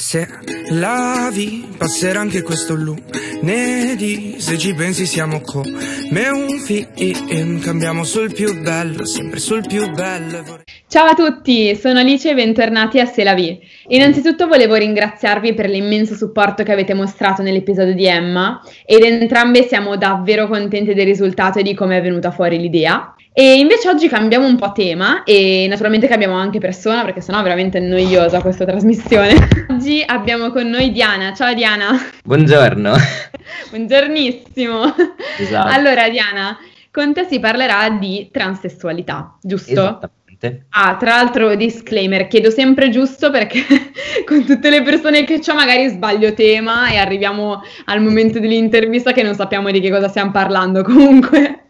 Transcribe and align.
Se 0.00 0.26
lavi, 0.70 1.68
passerà 1.76 2.20
anche 2.20 2.40
questo 2.40 2.74
lunedì. 2.74 4.40
Se 4.40 4.56
ci 4.56 4.72
pensi, 4.72 5.04
siamo 5.04 5.42
come 5.42 6.28
un 6.30 6.58
film. 6.58 7.60
Cambiamo 7.60 8.02
sul 8.04 8.32
più 8.32 8.62
bello, 8.62 9.04
sempre 9.04 9.38
sul 9.38 9.62
più 9.68 9.90
bello. 9.90 10.62
Ciao 10.88 11.08
a 11.08 11.14
tutti, 11.14 11.76
sono 11.76 11.98
Alice 11.98 12.30
e 12.30 12.34
bentornati 12.34 12.98
a 12.98 13.04
Se 13.04 13.22
la 13.22 13.34
vi. 13.34 13.60
Innanzitutto 13.88 14.46
volevo 14.46 14.74
ringraziarvi 14.74 15.52
per 15.52 15.68
l'immenso 15.68 16.14
supporto 16.14 16.62
che 16.62 16.72
avete 16.72 16.94
mostrato 16.94 17.42
nell'episodio 17.42 17.94
di 17.94 18.06
Emma 18.06 18.58
ed 18.86 19.02
entrambe 19.02 19.68
siamo 19.68 19.98
davvero 19.98 20.48
contente 20.48 20.94
del 20.94 21.04
risultato 21.04 21.58
e 21.58 21.62
di 21.62 21.74
come 21.74 21.98
è 21.98 22.02
venuta 22.02 22.30
fuori 22.30 22.58
l'idea. 22.58 23.14
E 23.32 23.58
invece 23.58 23.88
oggi 23.88 24.08
cambiamo 24.08 24.46
un 24.46 24.56
po' 24.56 24.72
tema 24.72 25.22
e 25.22 25.66
naturalmente 25.68 26.08
cambiamo 26.08 26.34
anche 26.34 26.58
persona 26.58 27.04
perché 27.04 27.20
sennò 27.20 27.38
è 27.38 27.42
veramente 27.42 27.78
noiosa 27.78 28.40
questa 28.40 28.64
trasmissione. 28.64 29.34
oggi 29.70 30.02
abbiamo 30.04 30.50
con 30.50 30.68
noi 30.68 30.90
Diana. 30.90 31.32
Ciao 31.32 31.54
Diana. 31.54 31.90
Buongiorno. 32.24 32.92
Buongiornissimo. 33.70 34.94
Esatto. 35.38 35.72
Allora 35.72 36.08
Diana, 36.08 36.58
con 36.90 37.14
te 37.14 37.24
si 37.24 37.38
parlerà 37.38 37.90
di 37.90 38.28
transessualità, 38.32 39.36
giusto? 39.40 39.70
Esattamente. 39.70 40.66
Ah, 40.70 40.96
tra 40.96 41.10
l'altro, 41.10 41.54
disclaimer, 41.54 42.26
chiedo 42.26 42.50
sempre 42.50 42.88
giusto 42.90 43.30
perché 43.30 43.62
con 44.26 44.44
tutte 44.44 44.70
le 44.70 44.82
persone 44.82 45.22
che 45.22 45.40
ho 45.46 45.54
magari 45.54 45.88
sbaglio 45.88 46.34
tema 46.34 46.90
e 46.90 46.96
arriviamo 46.96 47.62
al 47.84 48.02
momento 48.02 48.40
dell'intervista 48.40 49.12
che 49.12 49.22
non 49.22 49.34
sappiamo 49.36 49.70
di 49.70 49.78
che 49.78 49.90
cosa 49.90 50.08
stiamo 50.08 50.32
parlando. 50.32 50.82
Comunque, 50.82 51.69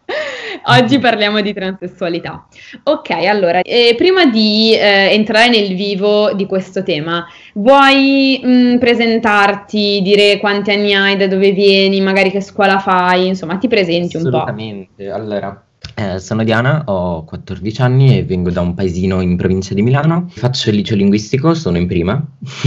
oggi 0.67 0.99
parliamo 0.99 1.41
di 1.41 1.53
transessualità. 1.53 2.45
Ok, 2.83 3.09
allora, 3.11 3.61
eh, 3.61 3.93
prima 3.97 4.25
di 4.25 4.73
eh, 4.73 5.13
entrare 5.13 5.49
nel 5.49 5.75
vivo 5.75 6.33
di 6.33 6.45
questo 6.45 6.83
tema, 6.83 7.25
vuoi 7.53 8.39
mh, 8.43 8.49
mm, 8.49 8.77
presentarti, 8.77 10.01
dire 10.01 10.37
quanti 10.39 10.71
anni 10.71 10.93
hai, 10.93 11.17
da 11.17 11.27
dove 11.27 11.51
vieni, 11.51 12.01
magari 12.01 12.31
che 12.31 12.41
scuola 12.41 12.79
fai, 12.79 13.27
insomma, 13.27 13.57
ti 13.57 13.67
presenti 13.67 14.17
un 14.17 14.23
po'? 14.23 14.29
Assolutamente, 14.29 15.09
allora 15.09 15.63
eh, 15.95 16.19
sono 16.19 16.43
Diana, 16.43 16.83
ho 16.85 17.23
14 17.25 17.81
anni 17.81 18.17
e 18.17 18.23
vengo 18.23 18.49
da 18.49 18.61
un 18.61 18.73
paesino 18.73 19.21
in 19.21 19.35
provincia 19.35 19.73
di 19.73 19.81
Milano. 19.81 20.27
Faccio 20.29 20.69
il 20.69 20.77
liceo 20.77 20.97
linguistico, 20.97 21.53
sono 21.53 21.77
in 21.77 21.87
prima 21.87 22.23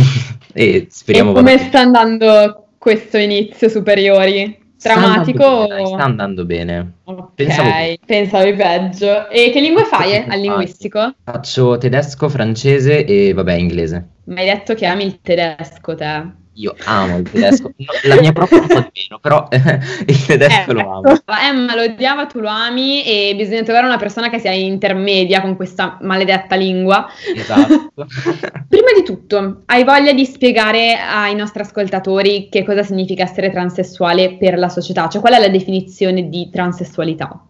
e 0.53 0.87
speriamo... 0.91 1.31
E 1.31 1.35
come 1.35 1.59
sta 1.59 1.81
andando 1.81 2.67
questo 2.79 3.17
inizio 3.17 3.69
superiori? 3.69 4.63
Drammatico? 4.83 5.43
Sta 5.43 5.75
andando 5.75 5.75
bene. 5.75 5.87
Sta 5.87 6.05
andando 6.05 6.45
bene. 6.45 6.93
Ok, 7.05 7.35
Pensavo... 7.35 7.71
pensavi 8.07 8.55
peggio. 8.55 9.29
E 9.29 9.51
che 9.51 9.61
lingue 9.61 9.85
fai 9.85 10.17
al 10.17 10.41
linguistico? 10.41 11.15
Faccio 11.25 11.79
tedesco, 11.79 12.29
francese 12.29 13.05
e 13.05 13.33
vabbè 13.33 13.55
inglese. 13.55 14.09
Mi 14.25 14.41
hai 14.41 14.47
detto 14.47 14.75
che 14.75 14.87
ami 14.87 15.05
il 15.05 15.21
tedesco 15.21 15.95
te. 15.95 16.43
Io 16.55 16.75
amo 16.85 17.19
il 17.19 17.29
tedesco, 17.29 17.73
la 18.05 18.21
mia 18.21 18.33
proprio 18.33 18.61
un 18.61 18.67
po' 18.69 18.81
di 18.81 18.91
meno, 19.09 19.19
però 19.21 19.49
il 19.51 20.27
tedesco 20.27 20.71
eh, 20.71 20.75
lo 20.75 20.81
amo. 20.81 21.03
Emma 21.43 21.75
lo 21.75 21.83
odiava, 21.83 22.27
tu 22.27 22.39
lo 22.39 22.49
ami 22.49 23.05
e 23.05 23.35
bisogna 23.37 23.63
trovare 23.63 23.87
una 23.87 23.97
persona 23.97 24.31
che 24.31 24.39
sia 24.39 24.53
intermedia 24.53 25.41
con 25.41 25.57
questa 25.57 25.99
maledetta 26.01 26.55
lingua. 26.55 27.07
Esatto. 27.35 27.91
Prima 28.69 28.93
di 28.95 29.03
tutto, 29.05 29.63
hai 29.67 29.83
voglia 29.85 30.13
di 30.13 30.25
spiegare 30.25 30.97
ai 30.97 31.35
nostri 31.35 31.63
ascoltatori 31.63 32.49
che 32.49 32.65
cosa 32.65 32.83
significa 32.83 33.25
essere 33.25 33.51
transessuale 33.51 34.37
per 34.37 34.57
la 34.57 34.69
società? 34.69 35.09
Cioè 35.09 35.21
qual 35.21 35.35
è 35.35 35.41
la 35.41 35.49
definizione 35.49 36.29
di 36.29 36.51
transessualità? 36.51 37.47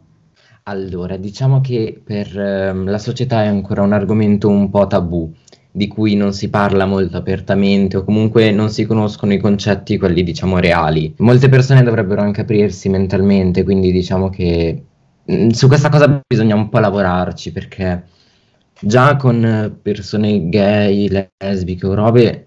Allora, 0.67 1.19
diciamo 1.19 1.61
che 1.61 2.01
per 2.03 2.39
eh, 2.39 2.73
la 2.73 2.99
società 2.99 3.43
è 3.43 3.47
ancora 3.47 3.83
un 3.83 3.93
argomento 3.93 4.49
un 4.49 4.71
po' 4.71 4.87
tabù 4.87 5.31
di 5.77 5.89
cui 5.89 6.15
non 6.15 6.33
si 6.33 6.51
parla 6.51 6.87
molto 6.87 7.17
apertamente 7.17 7.97
o 7.97 8.05
comunque 8.05 8.53
non 8.53 8.71
si 8.71 8.85
conoscono 8.87 9.33
i 9.33 9.41
concetti, 9.41 9.99
quelli 9.99 10.23
diciamo 10.23 10.61
reali. 10.61 11.13
Molte 11.19 11.49
persone 11.49 11.83
dovrebbero 11.83 12.21
anche 12.21 12.43
aprirsi 12.43 12.89
mentalmente, 12.89 13.65
quindi 13.65 13.91
diciamo 13.91 14.31
che 14.31 14.85
mh, 15.25 15.35
mm, 15.35 15.49
su 15.49 15.67
questa 15.67 15.89
cosa 15.89 16.21
bisogna 16.25 16.55
un 16.55 16.69
po' 16.69 16.79
lavorarci 16.79 17.51
perché 17.51 18.05
già 18.79 19.17
con 19.17 19.77
persone 19.83 20.49
gay, 20.49 21.09
lesbiche 21.39 21.87
o 21.87 21.95
robe, 21.95 22.47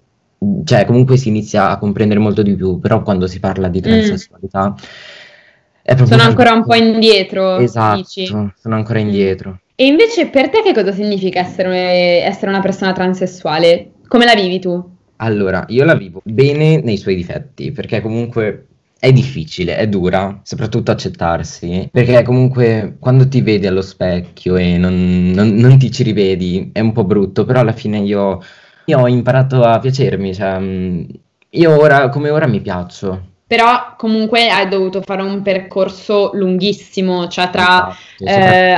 cioè 0.63 0.85
comunque 0.85 1.17
si 1.17 1.27
inizia 1.27 1.69
a 1.71 1.77
comprendere 1.79 2.21
molto 2.21 2.41
di 2.43 2.55
più, 2.55 2.79
però 2.79 3.03
quando 3.03 3.27
si 3.27 3.41
parla 3.41 3.67
di 3.67 3.79
mm. 3.79 3.81
transessualità... 3.81 4.69
Mm. 4.69 6.05
Sono 6.05 6.23
ancora 6.23 6.53
un 6.53 6.63
po' 6.65 6.75
indietro. 6.75 7.57
Esatto, 7.57 7.97
dici. 7.97 8.25
sono 8.25 8.75
ancora 8.75 8.99
indietro. 8.99 9.59
E 9.79 9.85
invece 9.85 10.29
per 10.29 10.49
te 10.49 10.63
che 10.63 10.73
cosa 10.73 10.91
significa 10.91 11.39
essere, 11.39 12.23
essere 12.23 12.49
una 12.49 12.61
persona 12.61 12.93
transessuale? 12.93 13.91
Come 14.07 14.25
la 14.25 14.33
vivi 14.33 14.59
tu? 14.59 14.83
Allora, 15.17 15.65
io 15.67 15.83
la 15.83 15.93
vivo 15.93 16.19
bene 16.23 16.81
nei 16.81 16.97
suoi 16.97 17.13
difetti, 17.13 17.71
perché 17.71 18.01
comunque 18.01 18.65
è 18.97 19.11
difficile, 19.11 19.77
è 19.77 19.87
dura, 19.87 20.39
soprattutto 20.41 20.89
accettarsi, 20.89 21.89
perché 21.91 22.23
comunque 22.23 22.95
quando 22.99 23.27
ti 23.27 23.41
vedi 23.41 23.67
allo 23.67 23.83
specchio 23.83 24.55
e 24.55 24.79
non, 24.79 25.29
non, 25.35 25.49
non 25.49 25.77
ti 25.77 25.91
ci 25.91 26.01
rivedi 26.01 26.71
è 26.73 26.79
un 26.79 26.91
po' 26.91 27.03
brutto, 27.03 27.45
però 27.45 27.59
alla 27.59 27.73
fine 27.73 27.99
io, 27.99 28.41
io 28.85 28.99
ho 28.99 29.07
imparato 29.07 29.61
a 29.61 29.77
piacermi, 29.77 30.33
cioè 30.33 30.57
mm, 30.57 31.03
io 31.51 31.79
ora 31.79 32.09
come 32.09 32.31
ora 32.31 32.47
mi 32.47 32.61
piaccio, 32.61 33.35
però 33.47 33.95
comunque 33.95 34.49
hai 34.49 34.67
dovuto 34.67 35.01
fare 35.01 35.21
un 35.21 35.41
percorso 35.41 36.31
lunghissimo, 36.33 37.29
cioè 37.29 37.49
tra 37.49 37.95
esatto, 38.17 38.25
eh, 38.25 38.73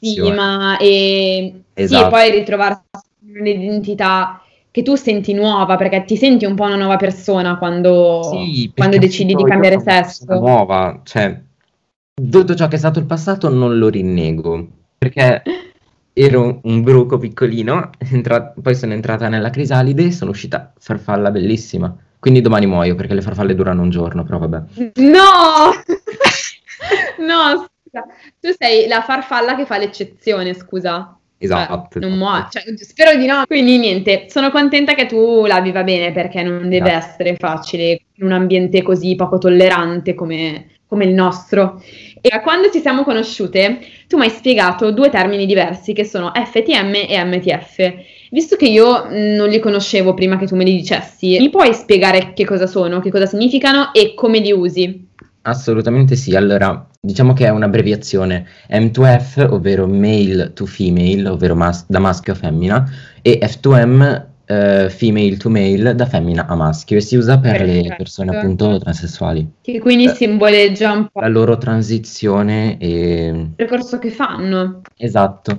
autostima 0.00 0.78
e, 0.78 1.62
esatto. 1.74 2.04
sì, 2.04 2.10
poi 2.10 2.30
ritrovarsi 2.30 2.80
un'identità 3.36 4.42
che 4.70 4.82
tu 4.82 4.94
senti 4.94 5.32
nuova, 5.34 5.76
perché 5.76 6.04
ti 6.04 6.16
senti 6.16 6.44
un 6.44 6.54
po' 6.54 6.64
una 6.64 6.76
nuova 6.76 6.96
persona 6.96 7.58
quando, 7.58 8.22
sì, 8.22 8.72
quando 8.74 8.98
decidi 8.98 9.34
di 9.34 9.44
cambiare 9.44 9.80
sesso. 9.80 10.24
Nuova, 10.26 11.00
cioè, 11.02 11.40
tutto 12.14 12.54
ciò 12.54 12.68
che 12.68 12.76
è 12.76 12.78
stato 12.78 12.98
il 13.00 13.06
passato 13.06 13.48
non 13.48 13.78
lo 13.78 13.88
rinnego, 13.88 14.66
perché 14.96 15.42
ero 16.12 16.60
un 16.62 16.82
bruco 16.82 17.18
piccolino, 17.18 17.90
entra- 17.98 18.52
poi 18.60 18.74
sono 18.74 18.92
entrata 18.92 19.28
nella 19.28 19.50
crisalide 19.50 20.04
e 20.04 20.12
sono 20.12 20.30
uscita 20.30 20.72
farfalla 20.78 21.30
bellissima. 21.30 21.96
Quindi 22.20 22.42
domani 22.42 22.66
muoio 22.66 22.94
perché 22.94 23.14
le 23.14 23.22
farfalle 23.22 23.54
durano 23.54 23.82
un 23.82 23.88
giorno, 23.90 24.22
però 24.24 24.38
vabbè. 24.38 24.62
No! 24.96 25.72
no. 27.26 27.66
Tu 28.40 28.50
sei 28.56 28.86
la 28.88 29.02
farfalla 29.02 29.56
che 29.56 29.66
fa 29.66 29.78
l'eccezione, 29.78 30.54
scusa. 30.54 31.16
Esatto. 31.42 31.98
Cioè, 31.98 32.06
non 32.06 32.18
muoio, 32.18 32.48
cioè, 32.50 32.62
spero 32.76 33.16
di 33.16 33.26
no. 33.26 33.44
Quindi 33.46 33.78
niente, 33.78 34.26
sono 34.28 34.50
contenta 34.50 34.94
che 34.94 35.06
tu 35.06 35.46
la 35.46 35.60
viva 35.62 35.82
bene 35.82 36.12
perché 36.12 36.42
non 36.42 36.68
deve 36.68 36.90
esatto. 36.90 37.06
essere 37.06 37.36
facile 37.36 38.02
in 38.16 38.24
un 38.26 38.32
ambiente 38.32 38.82
così 38.82 39.14
poco 39.14 39.38
tollerante 39.38 40.14
come, 40.14 40.66
come 40.86 41.04
il 41.06 41.14
nostro. 41.14 41.82
E 42.20 42.40
quando 42.42 42.70
ci 42.70 42.80
siamo 42.80 43.04
conosciute, 43.04 43.78
tu 44.06 44.18
mi 44.18 44.24
hai 44.24 44.30
spiegato 44.30 44.90
due 44.90 45.08
termini 45.08 45.46
diversi 45.46 45.94
che 45.94 46.04
sono 46.04 46.30
FTM 46.34 47.06
e 47.08 47.24
MTF. 47.24 47.94
Visto 48.32 48.56
che 48.56 48.66
io 48.66 49.06
non 49.08 49.48
li 49.48 49.58
conoscevo 49.60 50.12
prima 50.12 50.36
che 50.36 50.46
tu 50.46 50.56
me 50.56 50.64
li 50.64 50.76
dicessi, 50.76 51.38
mi 51.38 51.48
puoi 51.48 51.72
spiegare 51.72 52.34
che 52.34 52.44
cosa 52.44 52.66
sono, 52.66 53.00
che 53.00 53.10
cosa 53.10 53.24
significano 53.24 53.94
e 53.94 54.12
come 54.14 54.40
li 54.40 54.52
usi? 54.52 55.08
Assolutamente 55.42 56.16
sì, 56.16 56.36
allora 56.36 56.89
diciamo 57.00 57.32
che 57.32 57.46
è 57.46 57.48
un'abbreviazione 57.48 58.46
M2F, 58.68 59.48
ovvero 59.50 59.86
male 59.86 60.52
to 60.52 60.66
female, 60.66 61.28
ovvero 61.28 61.54
mas- 61.54 61.86
da 61.88 61.98
maschio 61.98 62.34
a 62.34 62.36
femmina, 62.36 62.90
e 63.22 63.38
F2M 63.42 64.26
uh, 64.46 64.88
female 64.90 65.36
to 65.38 65.48
male 65.48 65.94
da 65.94 66.04
femmina 66.04 66.46
a 66.46 66.54
maschio 66.54 66.98
e 66.98 67.00
si 67.00 67.16
usa 67.16 67.38
per 67.38 67.56
Perfetto. 67.56 67.88
le 67.88 67.94
persone 67.96 68.36
appunto 68.36 68.78
transessuali. 68.78 69.50
Che 69.62 69.78
quindi 69.80 70.06
uh, 70.06 70.14
simboleggia 70.14 70.92
un 70.92 71.08
po' 71.10 71.20
la 71.20 71.28
loro 71.28 71.56
transizione 71.56 72.76
e 72.78 73.26
il 73.28 73.52
percorso 73.56 73.98
che 73.98 74.10
fanno. 74.10 74.82
Esatto. 74.96 75.58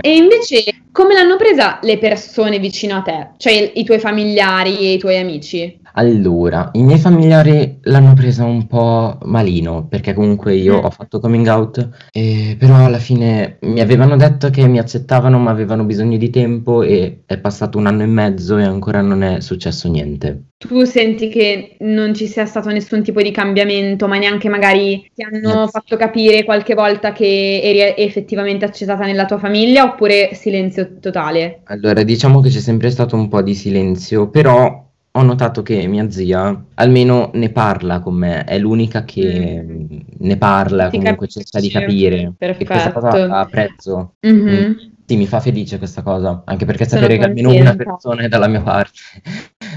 E 0.00 0.14
invece 0.14 0.62
come 0.92 1.14
l'hanno 1.14 1.36
presa 1.36 1.80
le 1.82 1.98
persone 1.98 2.60
vicino 2.60 2.96
a 2.96 3.02
te, 3.02 3.30
cioè 3.36 3.72
i 3.74 3.82
tuoi 3.82 3.98
familiari 3.98 4.78
e 4.78 4.92
i 4.92 4.98
tuoi 4.98 5.18
amici? 5.18 5.80
Allora, 5.94 6.70
i 6.72 6.82
miei 6.82 6.98
familiari 6.98 7.78
l'hanno 7.82 8.14
presa 8.14 8.44
un 8.44 8.66
po' 8.66 9.18
malino, 9.24 9.86
perché 9.88 10.14
comunque 10.14 10.54
io 10.54 10.80
mm. 10.80 10.84
ho 10.84 10.90
fatto 10.90 11.20
coming 11.20 11.46
out, 11.46 11.88
e 12.12 12.56
però 12.58 12.84
alla 12.84 12.98
fine 12.98 13.58
mi 13.62 13.80
avevano 13.80 14.16
detto 14.16 14.50
che 14.50 14.66
mi 14.66 14.78
accettavano 14.78 15.38
ma 15.38 15.50
avevano 15.50 15.84
bisogno 15.84 16.16
di 16.16 16.30
tempo 16.30 16.82
e 16.82 17.22
è 17.26 17.38
passato 17.38 17.78
un 17.78 17.86
anno 17.86 18.02
e 18.02 18.06
mezzo 18.06 18.58
e 18.58 18.64
ancora 18.64 19.00
non 19.00 19.22
è 19.22 19.40
successo 19.40 19.88
niente. 19.88 20.42
Tu 20.58 20.84
senti 20.84 21.28
che 21.28 21.76
non 21.80 22.14
ci 22.14 22.26
sia 22.26 22.44
stato 22.44 22.68
nessun 22.70 23.02
tipo 23.02 23.22
di 23.22 23.30
cambiamento, 23.30 24.08
ma 24.08 24.18
neanche 24.18 24.48
magari 24.48 25.08
ti 25.14 25.22
hanno 25.22 25.62
yes. 25.62 25.70
fatto 25.70 25.96
capire 25.96 26.42
qualche 26.42 26.74
volta 26.74 27.12
che 27.12 27.60
eri 27.62 27.94
effettivamente 27.96 28.64
accettata 28.64 29.04
nella 29.04 29.24
tua 29.24 29.38
famiglia 29.38 29.84
oppure 29.84 30.30
silenzio 30.32 30.98
totale? 30.98 31.60
Allora, 31.64 32.02
diciamo 32.02 32.40
che 32.40 32.48
c'è 32.48 32.58
sempre 32.58 32.90
stato 32.90 33.14
un 33.14 33.28
po' 33.28 33.40
di 33.40 33.54
silenzio, 33.54 34.30
però 34.30 34.87
ho 35.18 35.22
notato 35.22 35.62
che 35.62 35.86
mia 35.86 36.08
zia 36.10 36.64
almeno 36.74 37.30
ne 37.34 37.50
parla 37.50 37.98
con 38.00 38.14
me, 38.14 38.44
è 38.44 38.58
l'unica 38.58 39.04
che 39.04 39.62
mm. 39.62 39.98
ne 40.18 40.36
parla, 40.36 40.88
Ti 40.88 40.98
comunque 40.98 41.26
capisci. 41.26 41.44
cerca 41.44 41.60
di 41.60 41.70
capire. 41.70 42.32
Perfetto. 42.38 42.62
E 42.62 42.66
questa 42.66 42.92
cosa 42.92 43.38
apprezzo. 43.38 44.14
Mm-hmm. 44.26 44.64
Mm. 44.64 44.72
Sì, 45.04 45.16
mi 45.16 45.26
fa 45.26 45.40
felice 45.40 45.78
questa 45.78 46.02
cosa, 46.02 46.42
anche 46.44 46.66
perché 46.66 46.86
Sono 46.86 47.00
sapere 47.00 47.18
che 47.18 47.24
almeno 47.24 47.50
una 47.50 47.74
persona 47.74 48.22
è 48.22 48.28
dalla 48.28 48.46
mia 48.46 48.60
parte. 48.60 48.98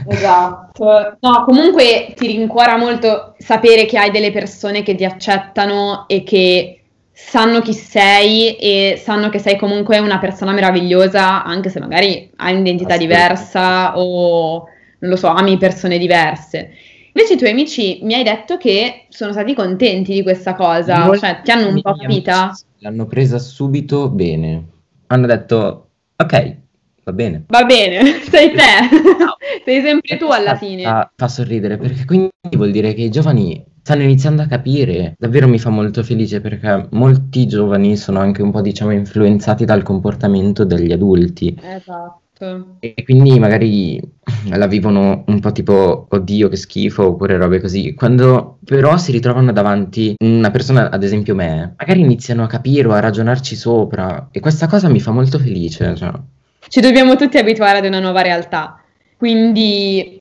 Esatto. 0.07 1.17
No, 1.21 1.43
comunque 1.45 2.13
ti 2.15 2.27
rincuora 2.27 2.77
molto 2.77 3.35
sapere 3.37 3.85
che 3.85 3.97
hai 3.97 4.11
delle 4.11 4.31
persone 4.31 4.83
che 4.83 4.93
ti 4.93 5.05
accettano 5.05 6.05
e 6.07 6.23
che 6.23 6.81
sanno 7.13 7.61
chi 7.61 7.73
sei 7.73 8.55
e 8.57 8.99
sanno 9.01 9.29
che 9.29 9.39
sei 9.39 9.57
comunque 9.57 9.99
una 9.99 10.19
persona 10.19 10.51
meravigliosa, 10.51 11.43
anche 11.43 11.69
se 11.69 11.79
magari 11.79 12.29
hai 12.37 12.53
un'identità 12.53 12.97
diversa 12.97 13.97
o 13.97 14.65
non 15.01 15.11
lo 15.11 15.15
so, 15.15 15.27
ami 15.27 15.57
persone 15.57 15.97
diverse. 15.97 16.71
Invece 17.13 17.33
i 17.33 17.37
tuoi 17.37 17.49
amici 17.49 17.99
mi 18.03 18.13
hai 18.13 18.23
detto 18.23 18.57
che 18.57 19.07
sono 19.09 19.33
stati 19.33 19.53
contenti 19.53 20.13
di 20.13 20.23
questa 20.23 20.55
cosa, 20.55 21.05
Molti 21.05 21.19
cioè 21.19 21.41
ti 21.43 21.51
hanno 21.51 21.67
un 21.67 21.81
po' 21.81 21.95
capita? 21.95 22.55
L'hanno 22.79 23.05
presa 23.05 23.37
subito 23.37 24.09
bene. 24.09 24.67
Hanno 25.07 25.27
detto, 25.27 25.89
ok, 26.15 26.55
va 27.03 27.11
bene. 27.11 27.43
Va 27.47 27.65
bene, 27.65 28.21
sei 28.29 28.51
te, 28.51 28.95
no. 29.19 29.35
sei 29.65 29.81
sempre 29.81 30.17
tu 30.17 30.27
alla 30.27 30.55
fine. 30.55 30.83
Fa, 30.83 31.11
fa 31.13 31.27
sorridere 31.27 31.77
perché 31.77 32.05
quindi 32.05 32.29
vuol 32.51 32.71
dire 32.71 32.93
che 32.93 33.01
i 33.01 33.09
giovani 33.09 33.61
stanno 33.81 34.03
iniziando 34.03 34.43
a 34.43 34.45
capire. 34.45 35.15
Davvero 35.17 35.49
mi 35.49 35.59
fa 35.59 35.69
molto 35.69 36.03
felice 36.03 36.39
perché 36.39 36.87
molti 36.91 37.45
giovani 37.47 37.97
sono 37.97 38.19
anche 38.19 38.41
un 38.41 38.51
po', 38.51 38.61
diciamo, 38.61 38.91
influenzati 38.91 39.65
dal 39.65 39.83
comportamento 39.83 40.63
degli 40.63 40.93
adulti. 40.93 41.59
Esatto. 41.61 42.21
E 42.79 42.95
quindi 43.03 43.39
magari 43.39 44.01
la 44.49 44.67
vivono 44.67 45.23
un 45.27 45.39
po' 45.39 45.51
tipo 45.51 46.07
oddio 46.09 46.49
che 46.49 46.55
schifo 46.55 47.07
oppure 47.07 47.37
robe 47.37 47.61
così. 47.61 47.93
Quando 47.93 48.57
però 48.65 48.97
si 48.97 49.11
ritrovano 49.11 49.51
davanti 49.51 50.15
una 50.23 50.51
persona, 50.51 50.89
ad 50.89 51.03
esempio 51.03 51.35
me, 51.35 51.75
magari 51.77 52.01
iniziano 52.01 52.43
a 52.43 52.47
capire 52.47 52.87
o 52.87 52.91
a 52.91 52.99
ragionarci 52.99 53.55
sopra 53.55 54.29
e 54.31 54.39
questa 54.39 54.67
cosa 54.67 54.89
mi 54.89 54.99
fa 54.99 55.11
molto 55.11 55.37
felice. 55.39 55.95
Cioè. 55.95 56.11
Ci 56.67 56.79
dobbiamo 56.81 57.15
tutti 57.15 57.37
abituare 57.37 57.79
ad 57.79 57.85
una 57.85 57.99
nuova 57.99 58.21
realtà. 58.21 58.81
Quindi 59.17 60.19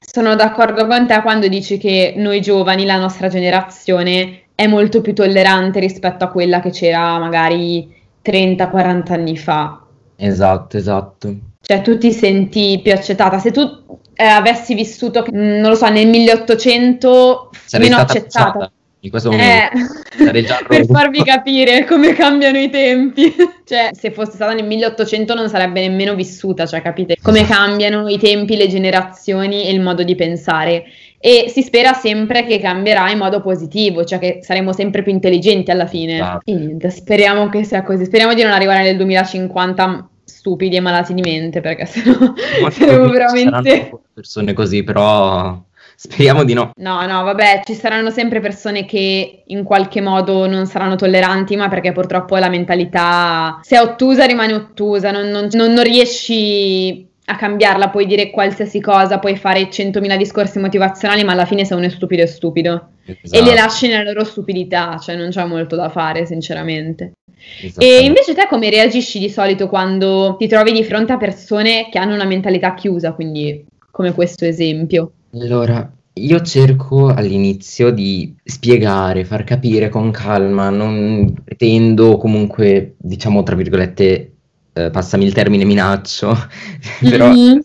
sono 0.00 0.34
d'accordo 0.34 0.86
con 0.86 1.06
te 1.06 1.20
quando 1.20 1.46
dici 1.46 1.78
che 1.78 2.14
noi 2.16 2.40
giovani, 2.40 2.84
la 2.84 2.98
nostra 2.98 3.28
generazione, 3.28 4.42
è 4.54 4.66
molto 4.66 5.00
più 5.00 5.14
tollerante 5.14 5.78
rispetto 5.78 6.24
a 6.24 6.28
quella 6.28 6.60
che 6.60 6.70
c'era 6.70 7.18
magari 7.18 7.94
30-40 8.22 9.12
anni 9.12 9.36
fa. 9.36 9.82
Esatto, 10.16 10.76
esatto. 10.76 11.34
Cioè 11.70 11.82
tu 11.82 11.98
ti 11.98 12.12
senti 12.12 12.80
più 12.82 12.90
accettata. 12.90 13.38
Se 13.38 13.52
tu 13.52 13.60
eh, 14.14 14.24
avessi 14.24 14.74
vissuto, 14.74 15.24
non 15.30 15.68
lo 15.70 15.76
so, 15.76 15.88
nel 15.88 16.08
1800, 16.08 17.50
Sarei 17.64 17.88
meno 17.88 18.00
accettata. 18.00 18.72
In 19.02 19.10
questo 19.10 19.30
momento 19.30 19.76
eh, 20.18 20.64
per 20.66 20.86
farvi 20.86 21.22
capire 21.22 21.84
come 21.84 22.12
cambiano 22.12 22.58
i 22.58 22.70
tempi. 22.70 23.32
cioè, 23.64 23.90
se 23.92 24.10
fosse 24.10 24.32
stata 24.32 24.52
nel 24.52 24.64
1800 24.64 25.32
non 25.32 25.48
sarebbe 25.48 25.86
nemmeno 25.86 26.16
vissuta, 26.16 26.66
cioè 26.66 26.82
capite 26.82 27.16
come 27.22 27.42
esatto. 27.42 27.60
cambiano 27.60 28.08
i 28.08 28.18
tempi, 28.18 28.56
le 28.56 28.66
generazioni 28.66 29.64
e 29.66 29.70
il 29.70 29.80
modo 29.80 30.02
di 30.02 30.16
pensare. 30.16 30.86
E 31.20 31.44
si 31.46 31.62
spera 31.62 31.92
sempre 31.92 32.44
che 32.46 32.58
cambierà 32.58 33.08
in 33.10 33.18
modo 33.18 33.40
positivo, 33.40 34.04
cioè 34.04 34.18
che 34.18 34.40
saremo 34.42 34.72
sempre 34.72 35.04
più 35.04 35.12
intelligenti 35.12 35.70
alla 35.70 35.86
fine. 35.86 36.14
Esatto. 36.14 36.50
E 36.50 36.54
niente, 36.54 36.90
speriamo 36.90 37.48
che 37.48 37.62
sia 37.62 37.84
così. 37.84 38.06
Speriamo 38.06 38.34
di 38.34 38.42
non 38.42 38.50
arrivare 38.50 38.82
nel 38.82 38.96
2050 38.96 40.09
stupidi 40.30 40.76
e 40.76 40.80
malati 40.80 41.14
di 41.14 41.20
mente, 41.20 41.60
perché 41.60 41.86
sennò 41.86 42.34
saremo 42.70 43.08
veramente 43.08 43.90
persone 44.14 44.52
così, 44.52 44.82
però 44.82 45.62
Speriamo 46.02 46.44
di 46.44 46.54
no. 46.54 46.70
No, 46.76 47.04
no, 47.04 47.24
vabbè, 47.24 47.60
ci 47.62 47.74
saranno 47.74 48.08
sempre 48.08 48.40
persone 48.40 48.86
che 48.86 49.42
in 49.44 49.64
qualche 49.64 50.00
modo 50.00 50.46
non 50.46 50.64
saranno 50.64 50.96
tolleranti, 50.96 51.56
ma 51.56 51.68
perché 51.68 51.92
purtroppo 51.92 52.38
la 52.38 52.48
mentalità, 52.48 53.58
se 53.60 53.76
è 53.76 53.82
ottusa 53.82 54.24
rimane 54.24 54.54
ottusa, 54.54 55.10
non, 55.10 55.28
non, 55.28 55.48
non, 55.52 55.74
non 55.74 55.84
riesci 55.84 57.09
a 57.30 57.36
cambiarla, 57.36 57.88
puoi 57.90 58.06
dire 58.06 58.30
qualsiasi 58.30 58.80
cosa, 58.80 59.18
puoi 59.18 59.36
fare 59.36 59.68
100.000 59.68 60.16
discorsi 60.16 60.58
motivazionali, 60.58 61.24
ma 61.24 61.32
alla 61.32 61.44
fine 61.44 61.64
se 61.64 61.74
uno 61.74 61.86
è 61.86 61.88
stupido 61.88 62.22
è 62.22 62.26
stupido. 62.26 62.88
Esatto. 63.04 63.36
E 63.36 63.42
li 63.42 63.54
lasci 63.54 63.88
nella 63.88 64.02
loro 64.02 64.24
stupidità, 64.24 64.98
cioè 64.98 65.16
non 65.16 65.30
c'è 65.30 65.44
molto 65.44 65.76
da 65.76 65.88
fare, 65.88 66.26
sinceramente. 66.26 67.12
E 67.78 68.04
invece 68.04 68.34
te 68.34 68.46
come 68.48 68.68
reagisci 68.68 69.18
di 69.18 69.30
solito 69.30 69.68
quando 69.68 70.36
ti 70.38 70.46
trovi 70.46 70.72
di 70.72 70.84
fronte 70.84 71.12
a 71.12 71.16
persone 71.16 71.88
che 71.90 71.98
hanno 71.98 72.14
una 72.14 72.24
mentalità 72.24 72.74
chiusa, 72.74 73.12
quindi 73.12 73.64
come 73.90 74.12
questo 74.12 74.44
esempio? 74.44 75.12
Allora, 75.32 75.90
io 76.12 76.40
cerco 76.42 77.06
all'inizio 77.06 77.90
di 77.90 78.34
spiegare, 78.44 79.24
far 79.24 79.44
capire 79.44 79.88
con 79.88 80.10
calma, 80.10 80.68
non 80.68 81.32
pretendo 81.42 82.18
comunque, 82.18 82.94
diciamo, 82.98 83.42
tra 83.42 83.54
virgolette, 83.54 84.32
eh, 84.86 84.90
passami 84.90 85.24
il 85.24 85.32
termine 85.32 85.64
minaccio, 85.64 86.36
però 87.00 87.30
mm-hmm. 87.30 87.58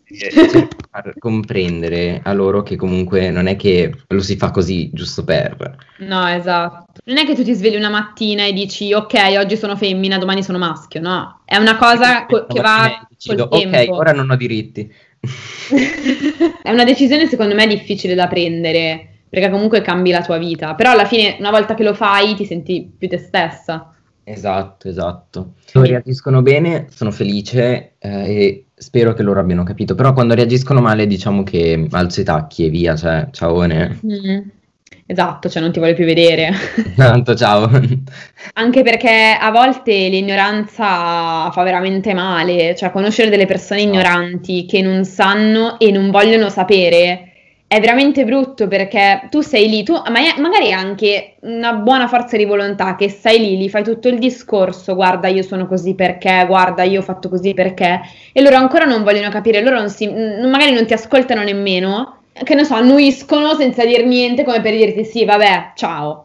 far 0.91 1.13
comprendere 1.17 2.21
a 2.23 2.33
loro 2.33 2.63
che 2.63 2.75
comunque 2.75 3.29
non 3.29 3.47
è 3.47 3.55
che 3.55 3.93
lo 4.07 4.21
si 4.21 4.37
fa 4.37 4.51
così 4.51 4.89
giusto 4.93 5.23
per. 5.23 5.77
No, 5.99 6.27
esatto. 6.27 7.01
Non 7.05 7.17
è 7.17 7.25
che 7.25 7.35
tu 7.35 7.43
ti 7.43 7.53
svegli 7.53 7.75
una 7.75 7.89
mattina 7.89 8.45
e 8.45 8.53
dici 8.53 8.93
ok, 8.93 9.35
oggi 9.37 9.57
sono 9.57 9.75
femmina, 9.75 10.17
domani 10.17 10.43
sono 10.43 10.57
maschio, 10.57 11.01
no. 11.01 11.41
È 11.45 11.57
una 11.57 11.77
cosa 11.77 12.25
co- 12.25 12.45
che 12.45 12.61
va 12.61 13.07
decido, 13.09 13.47
col 13.47 13.61
tempo. 13.61 13.93
Ok, 13.93 13.99
ora 13.99 14.11
non 14.11 14.29
ho 14.29 14.35
diritti. 14.35 14.91
è 16.61 16.71
una 16.71 16.83
decisione 16.83 17.27
secondo 17.27 17.55
me 17.55 17.65
difficile 17.65 18.13
da 18.13 18.27
prendere 18.27 19.09
perché 19.27 19.49
comunque 19.49 19.81
cambi 19.81 20.11
la 20.11 20.21
tua 20.21 20.37
vita, 20.37 20.75
però 20.75 20.91
alla 20.91 21.05
fine 21.05 21.35
una 21.39 21.49
volta 21.49 21.73
che 21.73 21.83
lo 21.83 21.93
fai 21.93 22.35
ti 22.35 22.45
senti 22.45 22.89
più 22.97 23.09
te 23.09 23.17
stessa. 23.17 23.94
Esatto, 24.27 24.89
esatto. 24.89 25.53
Quando 25.71 25.89
reagiscono 25.89 26.41
bene 26.41 26.87
sono 26.89 27.11
felice 27.11 27.93
eh, 27.99 28.09
e 28.09 28.65
spero 28.73 29.13
che 29.13 29.21
loro 29.21 29.39
abbiano 29.39 29.63
capito, 29.63 29.93
però 29.93 30.13
quando 30.13 30.33
reagiscono 30.33 30.81
male 30.81 31.05
diciamo 31.05 31.43
che 31.43 31.87
alzo 31.91 32.21
i 32.21 32.23
tacchi 32.23 32.65
e 32.65 32.69
via, 32.69 32.95
cioè 32.95 33.27
ciaone. 33.31 33.99
Mm. 34.03 34.39
Esatto, 35.07 35.47
cioè 35.49 35.61
non 35.61 35.71
ti 35.71 35.79
voglio 35.79 35.93
più 35.93 36.05
vedere. 36.05 36.51
Tanto 36.97 37.35
ciao. 37.35 37.69
Anche 38.53 38.81
perché 38.81 39.37
a 39.39 39.51
volte 39.51 39.91
l'ignoranza 40.09 41.51
fa 41.51 41.63
veramente 41.63 42.15
male, 42.15 42.75
cioè 42.75 42.89
conoscere 42.89 43.29
delle 43.29 43.45
persone 43.45 43.81
ignoranti 43.81 44.65
che 44.65 44.81
non 44.81 45.05
sanno 45.05 45.77
e 45.77 45.91
non 45.91 46.09
vogliono 46.09 46.49
sapere 46.49 47.34
è 47.75 47.79
veramente 47.81 48.23
brutto 48.23 48.69
perché 48.69 49.27
tu 49.29 49.41
sei 49.41 49.67
lì, 49.67 49.83
tu 49.83 49.91
ma 49.93 50.19
magari 50.37 50.71
anche 50.71 51.35
una 51.41 51.73
buona 51.73 52.07
forza 52.07 52.37
di 52.37 52.45
volontà 52.45 52.95
che 52.95 53.09
stai 53.09 53.37
lì, 53.39 53.57
gli 53.57 53.69
fai 53.69 53.83
tutto 53.83 54.07
il 54.07 54.17
discorso, 54.17 54.95
guarda 54.95 55.27
io 55.27 55.43
sono 55.43 55.67
così 55.67 55.93
perché, 55.93 56.45
guarda 56.47 56.83
io 56.83 57.01
ho 57.01 57.03
fatto 57.03 57.27
così 57.27 57.53
perché, 57.53 57.99
e 58.31 58.41
loro 58.41 58.55
ancora 58.55 58.85
non 58.85 59.03
vogliono 59.03 59.29
capire, 59.29 59.61
loro 59.61 59.77
non 59.77 59.89
si, 59.89 60.07
magari 60.07 60.71
non 60.71 60.85
ti 60.85 60.93
ascoltano 60.93 61.43
nemmeno 61.43 62.21
che 62.31 62.55
ne 62.55 62.63
so, 62.63 62.75
annuiscono 62.75 63.55
senza 63.55 63.83
dir 63.85 64.05
niente 64.05 64.45
come 64.45 64.61
per 64.61 64.73
dirti 64.73 65.03
sì, 65.03 65.25
vabbè, 65.25 65.71
ciao. 65.75 66.21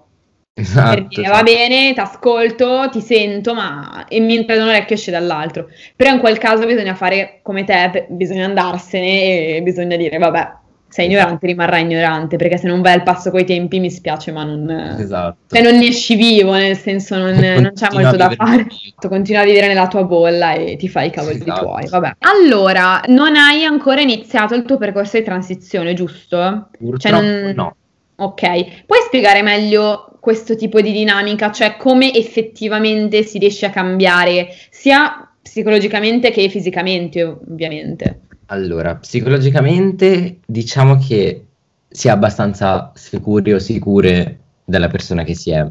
Esatto, 0.55 0.95
per 0.95 1.07
dire, 1.07 1.29
va 1.29 1.43
bene, 1.43 1.93
ti 1.95 2.01
ascolto, 2.01 2.89
ti 2.91 3.01
sento, 3.01 3.55
ma 3.55 4.05
e 4.09 4.21
mentre 4.21 4.57
da 4.57 4.63
un 4.65 4.69
orecchio 4.69 4.95
esce 4.95 5.11
dall'altro. 5.11 5.69
Però 5.97 6.13
in 6.13 6.21
quel 6.21 6.39
caso 6.39 6.67
bisogna 6.67 6.95
fare 6.95 7.41
come 7.43 7.65
te, 7.65 8.07
bisogna 8.09 8.45
andarsene 8.45 9.57
e 9.57 9.63
bisogna 9.63 9.97
dire, 9.97 10.19
vabbè, 10.19 10.59
sei 10.91 11.07
esatto. 11.07 11.21
ignorante, 11.21 11.47
rimarrai 11.47 11.83
ignorante, 11.83 12.37
perché 12.37 12.59
se 12.59 12.67
non 12.67 12.83
vai 12.83 12.95
al 12.95 13.05
passo 13.05 13.31
coi 13.31 13.45
tempi 13.45 13.79
mi 13.79 13.91
spiace, 13.91 14.33
ma 14.33 14.43
non, 14.43 14.69
esatto. 14.99 15.55
cioè 15.55 15.63
non 15.63 15.79
ne 15.79 15.87
esci 15.87 16.17
vivo, 16.17 16.53
nel 16.53 16.77
senso 16.77 17.17
non, 17.17 17.37
non 17.37 17.73
c'è 17.75 17.89
molto 17.93 18.17
da 18.17 18.31
fare. 18.31 18.67
Continua 19.09 19.43
a 19.43 19.45
vivere 19.45 19.69
nella 19.69 19.87
tua 19.87 20.03
bolla 20.03 20.55
e 20.55 20.77
ti 20.77 20.89
fai 20.89 21.07
i 21.07 21.11
cavoli 21.11 21.37
esatto. 21.37 21.61
tuoi. 21.61 21.89
Vabbè. 21.89 22.17
Allora, 22.19 23.03
non 23.07 23.37
hai 23.37 23.65
ancora 23.65 24.01
iniziato 24.01 24.55
il 24.55 24.65
tuo 24.65 24.79
percorso 24.79 25.17
di 25.17 25.25
transizione, 25.25 25.95
giusto? 25.95 26.69
Purtroppo 26.77 26.99
cioè 26.99 27.13
non... 27.13 27.53
no. 27.55 27.77
Ok, 28.17 28.85
puoi 28.85 28.99
spiegare 29.07 29.43
meglio 29.43 30.17
questo 30.21 30.55
tipo 30.57 30.81
di 30.81 30.93
dinamica, 30.93 31.51
cioè 31.51 31.77
come 31.77 32.13
effettivamente 32.13 33.23
si 33.23 33.39
riesce 33.39 33.65
a 33.65 33.71
cambiare, 33.71 34.49
sia 34.71 35.27
psicologicamente 35.41 36.31
che 36.31 36.49
fisicamente, 36.49 37.23
ovviamente? 37.23 38.21
Allora, 38.51 38.97
psicologicamente 38.97 40.39
diciamo 40.45 40.99
che 40.99 41.45
si 41.89 42.09
è 42.09 42.11
abbastanza 42.11 42.93
sicuri 42.95 43.53
o 43.53 43.59
sicure 43.59 44.39
della 44.65 44.89
persona 44.89 45.23
che 45.23 45.35
si 45.35 45.51
è. 45.51 45.67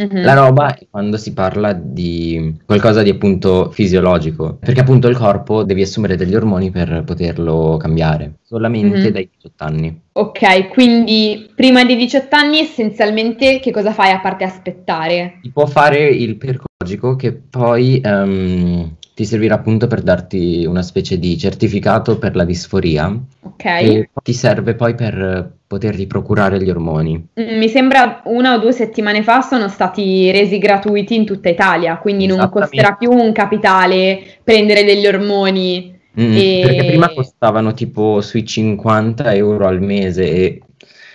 Mm-hmm. 0.00 0.22
La 0.22 0.34
roba 0.34 0.76
è 0.76 0.86
quando 0.88 1.16
si 1.16 1.32
parla 1.32 1.72
di 1.72 2.56
qualcosa 2.64 3.02
di 3.02 3.10
appunto 3.10 3.70
fisiologico, 3.72 4.56
perché 4.60 4.80
appunto 4.80 5.08
il 5.08 5.16
corpo 5.16 5.64
devi 5.64 5.82
assumere 5.82 6.16
degli 6.16 6.36
ormoni 6.36 6.70
per 6.70 7.02
poterlo 7.04 7.76
cambiare, 7.78 8.34
solamente 8.42 8.98
mm-hmm. 8.98 9.10
dai 9.10 9.30
18 9.34 9.64
anni. 9.64 10.00
Ok, 10.12 10.68
quindi 10.68 11.50
prima 11.54 11.84
dei 11.84 11.96
18 11.96 12.36
anni 12.36 12.60
essenzialmente 12.60 13.58
che 13.58 13.72
cosa 13.72 13.92
fai 13.92 14.12
a 14.12 14.20
parte 14.20 14.44
aspettare? 14.44 15.40
Si 15.42 15.50
può 15.50 15.66
fare 15.66 16.06
il 16.06 16.36
percologico 16.36 17.16
che 17.16 17.32
poi 17.32 18.00
um, 18.04 18.96
ti 19.18 19.24
servirà 19.24 19.56
appunto 19.56 19.88
per 19.88 20.02
darti 20.02 20.64
una 20.64 20.82
specie 20.82 21.18
di 21.18 21.36
certificato 21.36 22.18
per 22.18 22.36
la 22.36 22.44
disforia. 22.44 23.12
Ok. 23.40 23.64
E 23.64 24.10
ti 24.22 24.32
serve 24.32 24.76
poi 24.76 24.94
per 24.94 25.54
poterti 25.66 26.06
procurare 26.06 26.62
gli 26.62 26.70
ormoni. 26.70 27.26
Mm, 27.40 27.58
mi 27.58 27.68
sembra 27.68 28.22
una 28.26 28.54
o 28.54 28.58
due 28.60 28.70
settimane 28.70 29.24
fa 29.24 29.40
sono 29.40 29.66
stati 29.66 30.30
resi 30.30 30.58
gratuiti 30.58 31.16
in 31.16 31.26
tutta 31.26 31.48
Italia, 31.48 31.98
quindi 31.98 32.26
non 32.26 32.48
costerà 32.48 32.92
più 32.92 33.10
un 33.10 33.32
capitale 33.32 34.22
prendere 34.44 34.84
degli 34.84 35.08
ormoni 35.08 35.96
Mm, 36.20 36.34
E- 36.36 36.60
Perché 36.64 36.84
prima 36.86 37.12
costavano 37.14 37.74
tipo 37.74 38.20
sui 38.20 38.44
50 38.44 39.34
euro 39.34 39.68
al 39.68 39.80
mese 39.80 40.28
e 40.28 40.62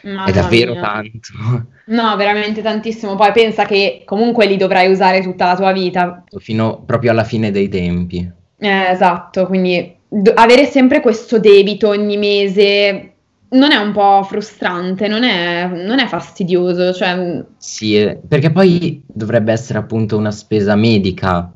Mamma 0.03 0.25
è 0.25 0.31
davvero 0.31 0.74
mia. 0.74 0.81
tanto. 0.81 1.67
No, 1.86 2.15
veramente 2.15 2.62
tantissimo. 2.62 3.15
Poi 3.15 3.31
pensa 3.31 3.65
che 3.65 4.03
comunque 4.05 4.45
li 4.45 4.57
dovrai 4.57 4.91
usare 4.91 5.22
tutta 5.22 5.48
la 5.48 5.55
tua 5.55 5.72
vita. 5.72 6.24
Fino 6.38 6.81
proprio 6.86 7.12
alla 7.12 7.24
fine 7.24 7.51
dei 7.51 7.69
tempi. 7.69 8.29
Eh, 8.57 8.89
esatto, 8.91 9.45
quindi 9.48 9.95
do- 10.07 10.31
avere 10.36 10.65
sempre 10.65 11.01
questo 11.01 11.39
debito 11.39 11.89
ogni 11.89 12.17
mese 12.17 13.10
non 13.50 13.72
è 13.72 13.75
un 13.75 13.91
po' 13.91 14.24
frustrante, 14.24 15.07
non 15.07 15.24
è, 15.24 15.67
non 15.67 16.00
è 16.00 16.07
fastidioso, 16.07 16.91
cioè 16.93 17.43
Sì, 17.57 17.98
eh, 17.98 18.19
perché 18.27 18.50
poi 18.51 19.03
dovrebbe 19.05 19.51
essere 19.51 19.77
appunto 19.79 20.17
una 20.17 20.31
spesa 20.31 20.75
medica. 20.75 21.51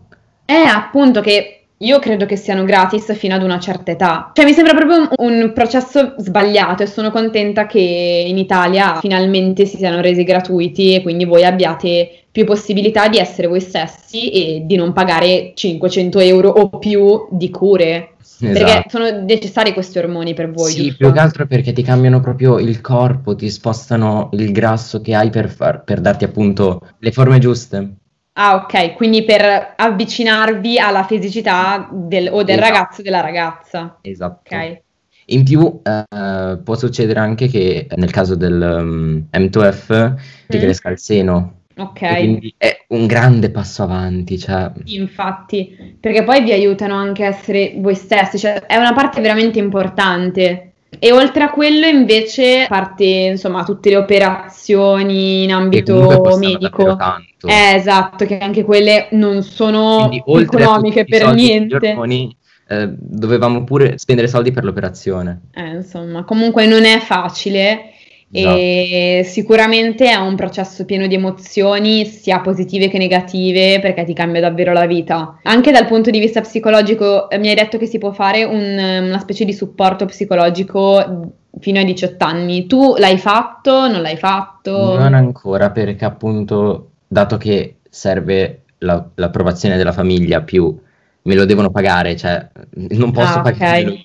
è 0.45 0.53
appunto 0.53 1.21
che 1.21 1.56
io 1.79 1.99
credo 1.99 2.25
che 2.25 2.35
siano 2.35 2.63
gratis 2.63 3.15
fino 3.15 3.35
ad 3.35 3.43
una 3.43 3.59
certa 3.59 3.91
età. 3.91 4.31
Cioè 4.33 4.45
mi 4.45 4.53
sembra 4.53 4.73
proprio 4.73 5.09
un, 5.17 5.41
un 5.41 5.51
processo 5.53 6.15
sbagliato 6.17 6.83
e 6.83 6.87
sono 6.87 7.11
contenta 7.11 7.67
che 7.67 7.79
in 8.27 8.37
Italia 8.37 8.95
finalmente 8.99 9.65
si 9.65 9.77
siano 9.77 10.01
resi 10.01 10.23
gratuiti 10.23 10.95
e 10.95 11.01
quindi 11.01 11.25
voi 11.25 11.45
abbiate 11.45 12.23
più 12.31 12.45
possibilità 12.45 13.07
di 13.07 13.17
essere 13.17 13.47
voi 13.47 13.59
stessi 13.61 14.29
e 14.31 14.63
di 14.65 14.75
non 14.75 14.93
pagare 14.93 15.51
500 15.55 16.19
euro 16.19 16.49
o 16.49 16.69
più 16.79 17.27
di 17.31 17.49
cure. 17.49 18.11
Perché 18.39 18.63
Esatto. 18.63 18.89
sono 18.89 19.23
necessari 19.23 19.73
questi 19.73 19.97
ormoni 19.97 20.35
per 20.35 20.51
voi, 20.51 20.71
Sì, 20.71 20.83
giusto? 20.83 20.97
più 20.97 21.11
che 21.11 21.19
altro 21.19 21.47
perché 21.47 21.73
ti 21.73 21.81
cambiano 21.81 22.19
proprio 22.19 22.59
il 22.59 22.81
corpo, 22.81 23.35
ti 23.35 23.49
spostano 23.49 24.29
il 24.33 24.51
grasso 24.51 25.01
che 25.01 25.15
hai 25.15 25.31
per, 25.31 25.49
far- 25.49 25.83
per 25.83 26.01
darti 26.01 26.23
appunto 26.23 26.81
le 26.99 27.11
forme 27.11 27.39
giuste. 27.39 27.93
Ah, 28.39 28.55
ok, 28.55 28.93
quindi 28.93 29.23
per 29.23 29.73
avvicinarvi 29.75 30.77
alla 30.79 31.03
fisicità 31.03 31.89
del, 31.91 32.29
o 32.31 32.43
del 32.43 32.59
Esatto. 32.59 32.73
ragazzo 32.73 32.99
o 33.01 33.03
della 33.03 33.21
ragazza. 33.21 33.97
Esatto. 34.01 34.55
Ok. 34.55 34.81
In 35.29 35.43
più 35.43 35.81
eh, 35.83 36.57
può 36.63 36.75
succedere 36.75 37.19
anche 37.19 37.47
che 37.47 37.87
nel 37.95 38.11
caso 38.11 38.35
del 38.35 38.61
um, 38.79 39.25
M2F 39.31 40.13
ti 40.47 40.57
Mm. 40.57 40.61
cresca 40.61 40.89
il 40.89 40.99
seno. 40.99 41.53
Ok. 41.77 42.07
Quindi 42.17 42.53
è 42.57 42.85
un 42.89 43.07
grande 43.07 43.49
passo 43.49 43.83
avanti, 43.83 44.37
cioè, 44.39 44.71
Infatti, 44.85 45.97
perché 45.99 46.23
poi 46.23 46.43
vi 46.43 46.51
aiutano 46.51 46.95
anche 46.95 47.25
a 47.25 47.29
essere 47.29 47.73
voi 47.77 47.93
stessi, 47.95 48.37
cioè 48.37 48.65
è 48.65 48.77
una 48.77 48.93
parte 48.93 49.19
veramente 49.19 49.59
importante. 49.59 50.73
E 50.99 51.11
oltre 51.11 51.43
a 51.43 51.49
quello, 51.49 51.85
invece, 51.85 52.65
parte 52.67 53.05
insomma 53.05 53.63
tutte 53.63 53.89
le 53.89 53.97
operazioni 53.97 55.43
in 55.43 55.51
ambito 55.51 56.37
medico. 56.39 56.95
tanto. 56.95 57.47
Eh, 57.47 57.75
esatto, 57.75 58.25
che 58.25 58.37
anche 58.37 58.63
quelle 58.63 59.07
non 59.11 59.43
sono 59.43 60.09
Quindi 60.09 60.43
economiche 60.43 61.05
per 61.05 61.33
niente. 61.33 61.89
ormoni, 61.89 62.35
eh, 62.67 62.89
dovevamo 62.97 63.63
pure 63.63 63.97
spendere 63.97 64.27
soldi 64.27 64.51
per 64.51 64.63
l'operazione. 64.63 65.41
Eh, 65.53 65.75
insomma, 65.75 66.23
comunque 66.23 66.65
non 66.65 66.85
è 66.85 66.99
facile 66.99 67.91
E 68.29 69.23
sicuramente 69.25 70.09
è 70.09 70.15
un 70.15 70.35
processo 70.35 70.83
pieno 70.85 71.07
di 71.07 71.15
emozioni, 71.15 72.05
sia 72.05 72.39
positive 72.41 72.89
che 72.89 72.97
negative, 72.97 73.79
perché 73.79 74.03
ti 74.03 74.13
cambia 74.13 74.41
davvero 74.41 74.73
la 74.73 74.85
vita. 74.85 75.39
Anche 75.43 75.71
dal 75.71 75.87
punto 75.87 76.09
di 76.09 76.19
vista 76.19 76.41
psicologico, 76.41 77.29
eh, 77.29 77.37
mi 77.37 77.47
hai 77.49 77.55
detto 77.55 77.77
che 77.77 77.85
si 77.85 77.97
può 77.97 78.11
fare 78.11 78.43
un- 78.43 79.05
una 79.07 79.19
specie 79.19 79.45
di 79.45 79.53
supporto 79.53 80.05
psicologico 80.05 81.33
fino 81.59 81.79
ai 81.79 81.85
18 81.85 82.25
anni. 82.25 82.67
Tu 82.67 82.95
l'hai 82.97 83.17
fatto? 83.17 83.87
Non 83.89 84.01
l'hai 84.01 84.17
fatto? 84.17 84.71
Non 84.77 85.13
ancora 85.13 85.71
perché 85.71 86.03
appunto, 86.05 86.91
dato 87.07 87.37
che 87.37 87.77
serve 87.89 88.63
la- 88.79 89.07
l'approvazione 89.15 89.77
della 89.77 89.93
famiglia 89.93 90.41
più 90.41 90.77
me 91.23 91.35
lo 91.35 91.45
devono 91.45 91.71
pagare, 91.71 92.15
cioè 92.15 92.47
non 92.89 93.11
posso 93.11 93.39
Ah, 93.39 93.41
pagarmelo, 93.41 93.97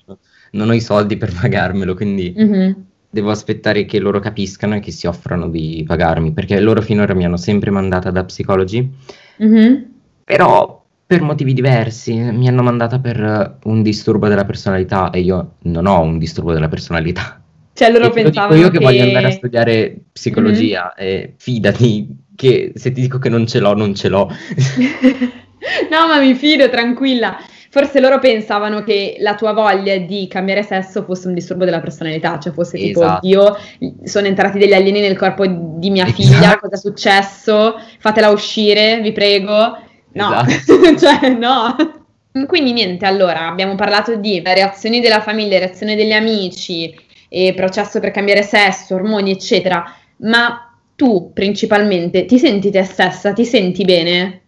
non 0.51 0.69
ho 0.69 0.73
i 0.73 0.81
soldi 0.81 1.15
per 1.17 1.31
pagarmelo, 1.33 1.93
quindi 1.93 2.33
Mhm. 2.35 2.85
Devo 3.13 3.29
aspettare 3.29 3.85
che 3.85 3.99
loro 3.99 4.19
capiscano 4.19 4.75
e 4.75 4.79
che 4.79 4.89
si 4.91 5.05
offrano 5.05 5.47
di 5.47 5.83
pagarmi, 5.87 6.31
perché 6.31 6.59
loro 6.59 6.81
finora 6.81 7.13
mi 7.13 7.23
hanno 7.25 7.37
sempre 7.37 7.69
mandata 7.69 8.09
da 8.09 8.23
psicologi, 8.23 8.89
Mhm. 9.37 9.85
però 10.23 10.83
per 11.05 11.21
motivi 11.21 11.53
diversi 11.53 12.15
mi 12.15 12.47
hanno 12.47 12.63
mandata 12.63 12.97
per 12.97 13.57
un 13.65 13.83
disturbo 13.83 14.27
della 14.27 14.45
personalità 14.45 15.11
e 15.11 15.19
io 15.19 15.53
non 15.63 15.85
ho 15.85 16.01
un 16.01 16.17
disturbo 16.17 16.53
della 16.53 16.69
personalità. 16.69 17.39
Cioè 17.73 17.91
loro 17.91 18.05
E 18.05 18.09
pensavano 18.09 18.59
io 18.59 18.69
che, 18.71 18.79
che... 18.79 18.83
voglio 18.83 19.03
andare 19.03 19.27
a 19.27 19.31
studiare 19.31 19.95
psicologia 20.11 20.95
e 20.95 21.33
fidati 21.37 22.07
che 22.35 22.71
se 22.75 22.91
ti 22.91 23.01
dico 23.01 23.19
che 23.19 23.29
non 23.29 23.45
ce 23.45 23.59
l'ho, 23.59 23.75
non 23.75 23.93
ce 23.93 24.09
l'ho. 24.09 24.27
No, 25.89 26.07
ma 26.07 26.19
mi 26.19 26.33
fido, 26.33 26.69
tranquilla. 26.69 27.37
Forse 27.73 27.99
loro 27.99 28.19
pensavano 28.19 28.83
che 28.83 29.15
la 29.17 29.33
tua 29.33 29.51
voglia 29.51 29.97
di 29.97 30.27
cambiare 30.27 30.61
sesso 30.61 31.01
fosse 31.01 31.27
un 31.27 31.33
disturbo 31.33 31.65
della 31.65 31.79
personalità, 31.79 32.37
cioè 32.37 32.53
fosse 32.53 32.77
tipo, 32.77 33.01
Esatto. 33.01 33.25
io 33.27 33.57
sono 34.03 34.27
entrati 34.27 34.59
degli 34.59 34.73
alieni 34.75 34.99
nel 34.99 35.17
corpo 35.17 35.43
di 35.47 35.89
mia 35.89 36.05
Esatto. 36.05 36.21
figlia, 36.21 36.59
cosa 36.59 36.75
è 36.75 36.77
successo? 36.77 37.79
Fatela 37.97 38.29
uscire, 38.29 38.99
vi 39.01 39.11
prego. 39.11 39.75
No, 40.11 40.45
Esatto. 40.45 40.93
cioè 41.01 41.29
no. 41.29 41.75
Quindi 42.45 42.73
niente, 42.73 43.07
allora 43.07 43.47
abbiamo 43.47 43.73
parlato 43.73 44.17
di 44.17 44.39
reazioni 44.45 44.99
della 44.99 45.21
famiglia, 45.21 45.57
reazioni 45.57 45.95
degli 45.95 46.13
amici, 46.13 46.93
e 47.27 47.55
processo 47.55 47.99
per 47.99 48.11
cambiare 48.11 48.43
sesso, 48.43 48.93
ormoni, 48.93 49.31
eccetera. 49.31 49.83
Ma 50.17 50.71
tu 50.95 51.31
principalmente 51.33 52.25
ti 52.25 52.37
senti 52.37 52.69
te 52.69 52.83
stessa? 52.83 53.33
Ti 53.33 53.43
senti 53.45 53.83
bene? 53.83 54.42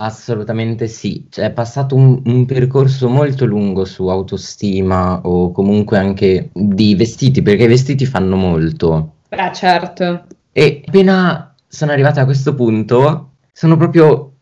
Assolutamente 0.00 0.86
sì, 0.86 1.26
cioè, 1.28 1.46
è 1.46 1.50
passato 1.50 1.96
un, 1.96 2.22
un 2.24 2.46
percorso 2.46 3.08
molto 3.08 3.44
lungo 3.44 3.84
su 3.84 4.06
autostima 4.06 5.20
o 5.24 5.50
comunque 5.50 5.98
anche 5.98 6.50
di 6.52 6.94
vestiti, 6.94 7.42
perché 7.42 7.64
i 7.64 7.68
vestiti 7.68 8.06
fanno 8.06 8.36
molto. 8.36 9.14
Beh, 9.28 9.52
certo. 9.52 10.24
E 10.52 10.82
appena 10.86 11.52
sono 11.66 11.90
arrivata 11.90 12.20
a 12.20 12.24
questo 12.24 12.54
punto, 12.54 13.30
sono 13.52 13.76
proprio 13.76 14.32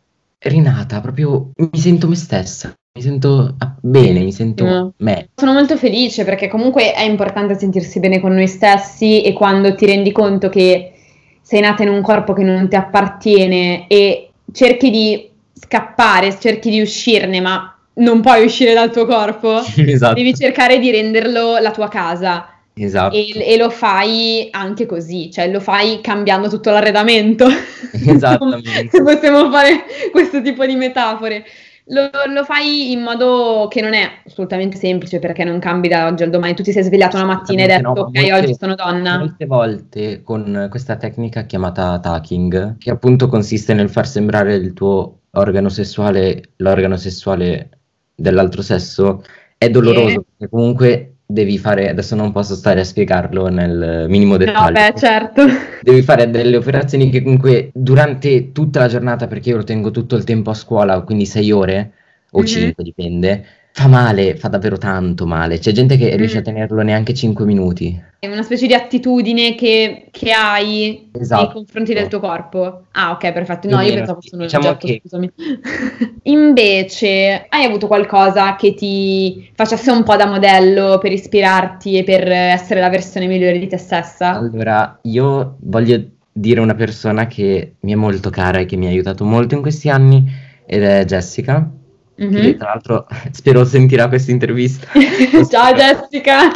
rinata, 0.40 1.00
proprio 1.00 1.50
mi 1.56 1.78
sento 1.78 2.06
me 2.06 2.16
stessa, 2.16 2.74
mi 2.94 3.02
sento 3.02 3.56
bene, 3.80 4.20
mi 4.20 4.32
sento 4.32 4.64
Mm. 4.64 4.88
me. 4.98 5.28
Sono 5.34 5.54
molto 5.54 5.78
felice 5.78 6.24
perché 6.24 6.48
comunque 6.48 6.92
è 6.92 7.02
importante 7.02 7.58
sentirsi 7.58 7.98
bene 7.98 8.20
con 8.20 8.34
noi 8.34 8.46
stessi 8.46 9.22
e 9.22 9.32
quando 9.32 9.74
ti 9.74 9.86
rendi 9.86 10.12
conto 10.12 10.50
che 10.50 10.92
sei 11.40 11.60
nata 11.62 11.82
in 11.82 11.88
un 11.88 12.02
corpo 12.02 12.34
che 12.34 12.42
non 12.42 12.68
ti 12.68 12.76
appartiene 12.76 13.86
e 13.88 14.30
cerchi 14.52 14.90
di 14.90 15.30
scappare, 15.58 16.38
cerchi 16.38 16.70
di 16.70 16.80
uscirne, 16.80 17.40
ma 17.40 17.76
non 17.94 18.20
puoi 18.20 18.44
uscire 18.44 18.74
dal 18.74 18.90
tuo 18.90 19.06
corpo, 19.06 19.62
Esatto, 19.76 20.14
devi 20.14 20.34
cercare 20.34 20.78
di 20.78 20.90
renderlo 20.90 21.58
la 21.58 21.70
tua 21.70 21.88
casa 21.88 22.48
esatto. 22.74 23.14
e, 23.14 23.32
e 23.34 23.56
lo 23.56 23.70
fai 23.70 24.48
anche 24.50 24.86
così, 24.86 25.30
cioè 25.30 25.50
lo 25.50 25.60
fai 25.60 26.00
cambiando 26.02 26.48
tutto 26.48 26.70
l'arredamento. 26.70 27.46
Esattamente. 27.92 28.88
Se 28.90 29.02
possiamo 29.02 29.50
fare 29.50 29.84
questo 30.12 30.42
tipo 30.42 30.64
di 30.66 30.74
metafore. 30.74 31.44
Lo, 31.90 32.10
lo 32.34 32.42
fai 32.42 32.90
in 32.90 33.00
modo 33.00 33.68
che 33.70 33.80
non 33.80 33.94
è 33.94 34.10
assolutamente 34.26 34.76
semplice 34.76 35.20
perché 35.20 35.44
non 35.44 35.60
cambi 35.60 35.86
da 35.86 36.08
oggi 36.08 36.24
al 36.24 36.30
domani. 36.30 36.54
Tu 36.54 36.64
ti 36.64 36.72
sei 36.72 36.82
svegliato 36.82 37.16
una 37.16 37.26
mattina 37.26 37.60
e 37.60 37.62
hai 37.62 37.68
detto, 37.76 37.92
No, 37.92 38.00
ok, 38.00 38.10
molte- 38.12 38.32
oggi 38.32 38.56
sono 38.58 38.74
donna. 38.74 39.18
Molte 39.18 39.46
volte 39.46 40.22
con 40.24 40.66
questa 40.68 40.96
tecnica 40.96 41.42
chiamata 41.42 42.00
tacking, 42.00 42.78
che 42.78 42.90
appunto 42.90 43.28
consiste 43.28 43.72
nel 43.72 43.88
far 43.88 44.08
sembrare 44.08 44.56
il 44.56 44.72
tuo 44.72 45.20
organo 45.36 45.68
sessuale 45.68 46.42
l'organo 46.56 46.96
sessuale 46.96 47.70
dell'altro 48.14 48.62
sesso, 48.62 49.22
è 49.58 49.68
doloroso 49.70 50.08
Sì. 50.08 50.24
perché 50.36 50.54
comunque 50.54 51.10
devi 51.26 51.58
fare, 51.58 51.88
adesso 51.90 52.14
non 52.14 52.32
posso 52.32 52.54
stare 52.54 52.80
a 52.80 52.84
spiegarlo 52.84 53.48
nel 53.48 54.06
minimo 54.08 54.32
No, 54.32 54.38
dettaglio. 54.38 54.72
beh, 54.72 54.92
certo. 54.96 55.44
Devi 55.82 56.02
fare 56.02 56.30
delle 56.30 56.56
operazioni 56.56 57.10
che 57.10 57.22
comunque 57.22 57.70
durante 57.74 58.52
tutta 58.52 58.80
la 58.80 58.88
giornata, 58.88 59.26
perché 59.26 59.50
io 59.50 59.56
lo 59.56 59.64
tengo 59.64 59.90
tutto 59.90 60.16
il 60.16 60.24
tempo 60.24 60.50
a 60.50 60.54
scuola, 60.54 61.00
quindi 61.02 61.26
6 61.26 61.50
ore 61.52 61.92
o 62.32 62.40
Mhm. 62.40 62.46
5 62.46 62.84
dipende, 62.84 63.44
fa 63.78 63.88
male, 63.88 64.36
fa 64.36 64.48
davvero 64.48 64.78
tanto 64.78 65.26
male. 65.26 65.58
C'è 65.58 65.70
gente 65.70 65.98
che 65.98 66.16
riesce 66.16 66.38
a 66.38 66.40
Mm. 66.40 66.44
tenerlo 66.44 66.80
neanche 66.80 67.12
5 67.12 67.44
minuti. 67.44 68.02
È 68.18 68.26
una 68.26 68.42
specie 68.42 68.66
di 68.66 68.72
attitudine 68.72 69.54
che, 69.54 70.06
che 70.10 70.32
hai 70.32 71.10
nei 71.12 71.22
Esatto. 71.22 71.52
confronti 71.52 71.92
del 71.92 72.08
tuo 72.08 72.18
corpo. 72.18 72.84
Ah, 72.92 73.10
ok, 73.10 73.32
perfetto. 73.32 73.68
No, 73.68 73.76
Più 73.76 73.84
io 73.88 73.92
meno, 73.92 73.96
pensavo 73.98 74.20
fosse 74.22 74.34
un 74.34 74.40
Diciamo 74.42 74.68
oggetto, 74.68 74.86
che- 74.86 75.00
scusami. 75.02 75.30
Invece, 76.22 77.44
hai 77.50 77.64
avuto 77.64 77.86
qualcosa 77.86 78.56
che 78.56 78.72
ti 78.72 79.50
facesse 79.54 79.90
un 79.90 80.02
po' 80.04 80.16
da 80.16 80.26
modello 80.26 80.96
per 80.98 81.12
ispirarti 81.12 81.98
e 81.98 82.02
per 82.02 82.26
essere 82.32 82.80
la 82.80 82.88
versione 82.88 83.26
migliore 83.26 83.58
di 83.58 83.66
te 83.66 83.76
stessa? 83.76 84.36
Allora, 84.38 84.98
io 85.02 85.56
voglio 85.60 86.02
dire 86.32 86.60
una 86.60 86.74
persona 86.74 87.26
che 87.26 87.74
mi 87.80 87.92
è 87.92 87.94
molto 87.94 88.30
cara 88.30 88.58
e 88.60 88.64
che 88.64 88.76
mi 88.76 88.86
ha 88.86 88.88
aiutato 88.88 89.24
molto 89.26 89.54
in 89.54 89.60
questi 89.60 89.90
anni 89.90 90.24
ed 90.64 90.82
è 90.82 91.04
Jessica, 91.04 91.70
Mhm. 92.16 92.40
che 92.40 92.56
tra 92.56 92.68
l'altro 92.68 93.06
spero 93.32 93.64
sentirà 93.64 94.08
questa 94.08 94.30
intervista. 94.30 94.88
Ciao 95.48 95.74
Jessica! 95.74 96.50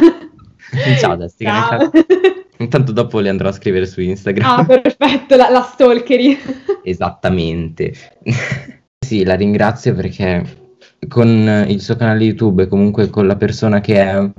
Ciao 0.99 1.17
Jessica, 1.17 1.67
Ciao. 1.69 1.91
Intanto 2.57 2.91
dopo 2.91 3.19
le 3.19 3.29
andrò 3.29 3.49
a 3.49 3.53
scrivere 3.53 3.85
su 3.85 4.01
Instagram. 4.01 4.59
Ah, 4.59 4.65
perfetto, 4.65 5.35
la, 5.35 5.49
la 5.49 5.61
stalkeri. 5.61 6.37
Esattamente. 6.83 7.93
Sì, 8.99 9.23
la 9.23 9.33
ringrazio 9.33 9.95
perché 9.95 10.59
con 11.07 11.65
il 11.67 11.81
suo 11.81 11.95
canale 11.95 12.23
YouTube 12.23 12.63
e 12.63 12.67
comunque 12.67 13.09
con 13.09 13.25
la 13.25 13.35
persona 13.35 13.81
che 13.81 13.99
è, 13.99 14.29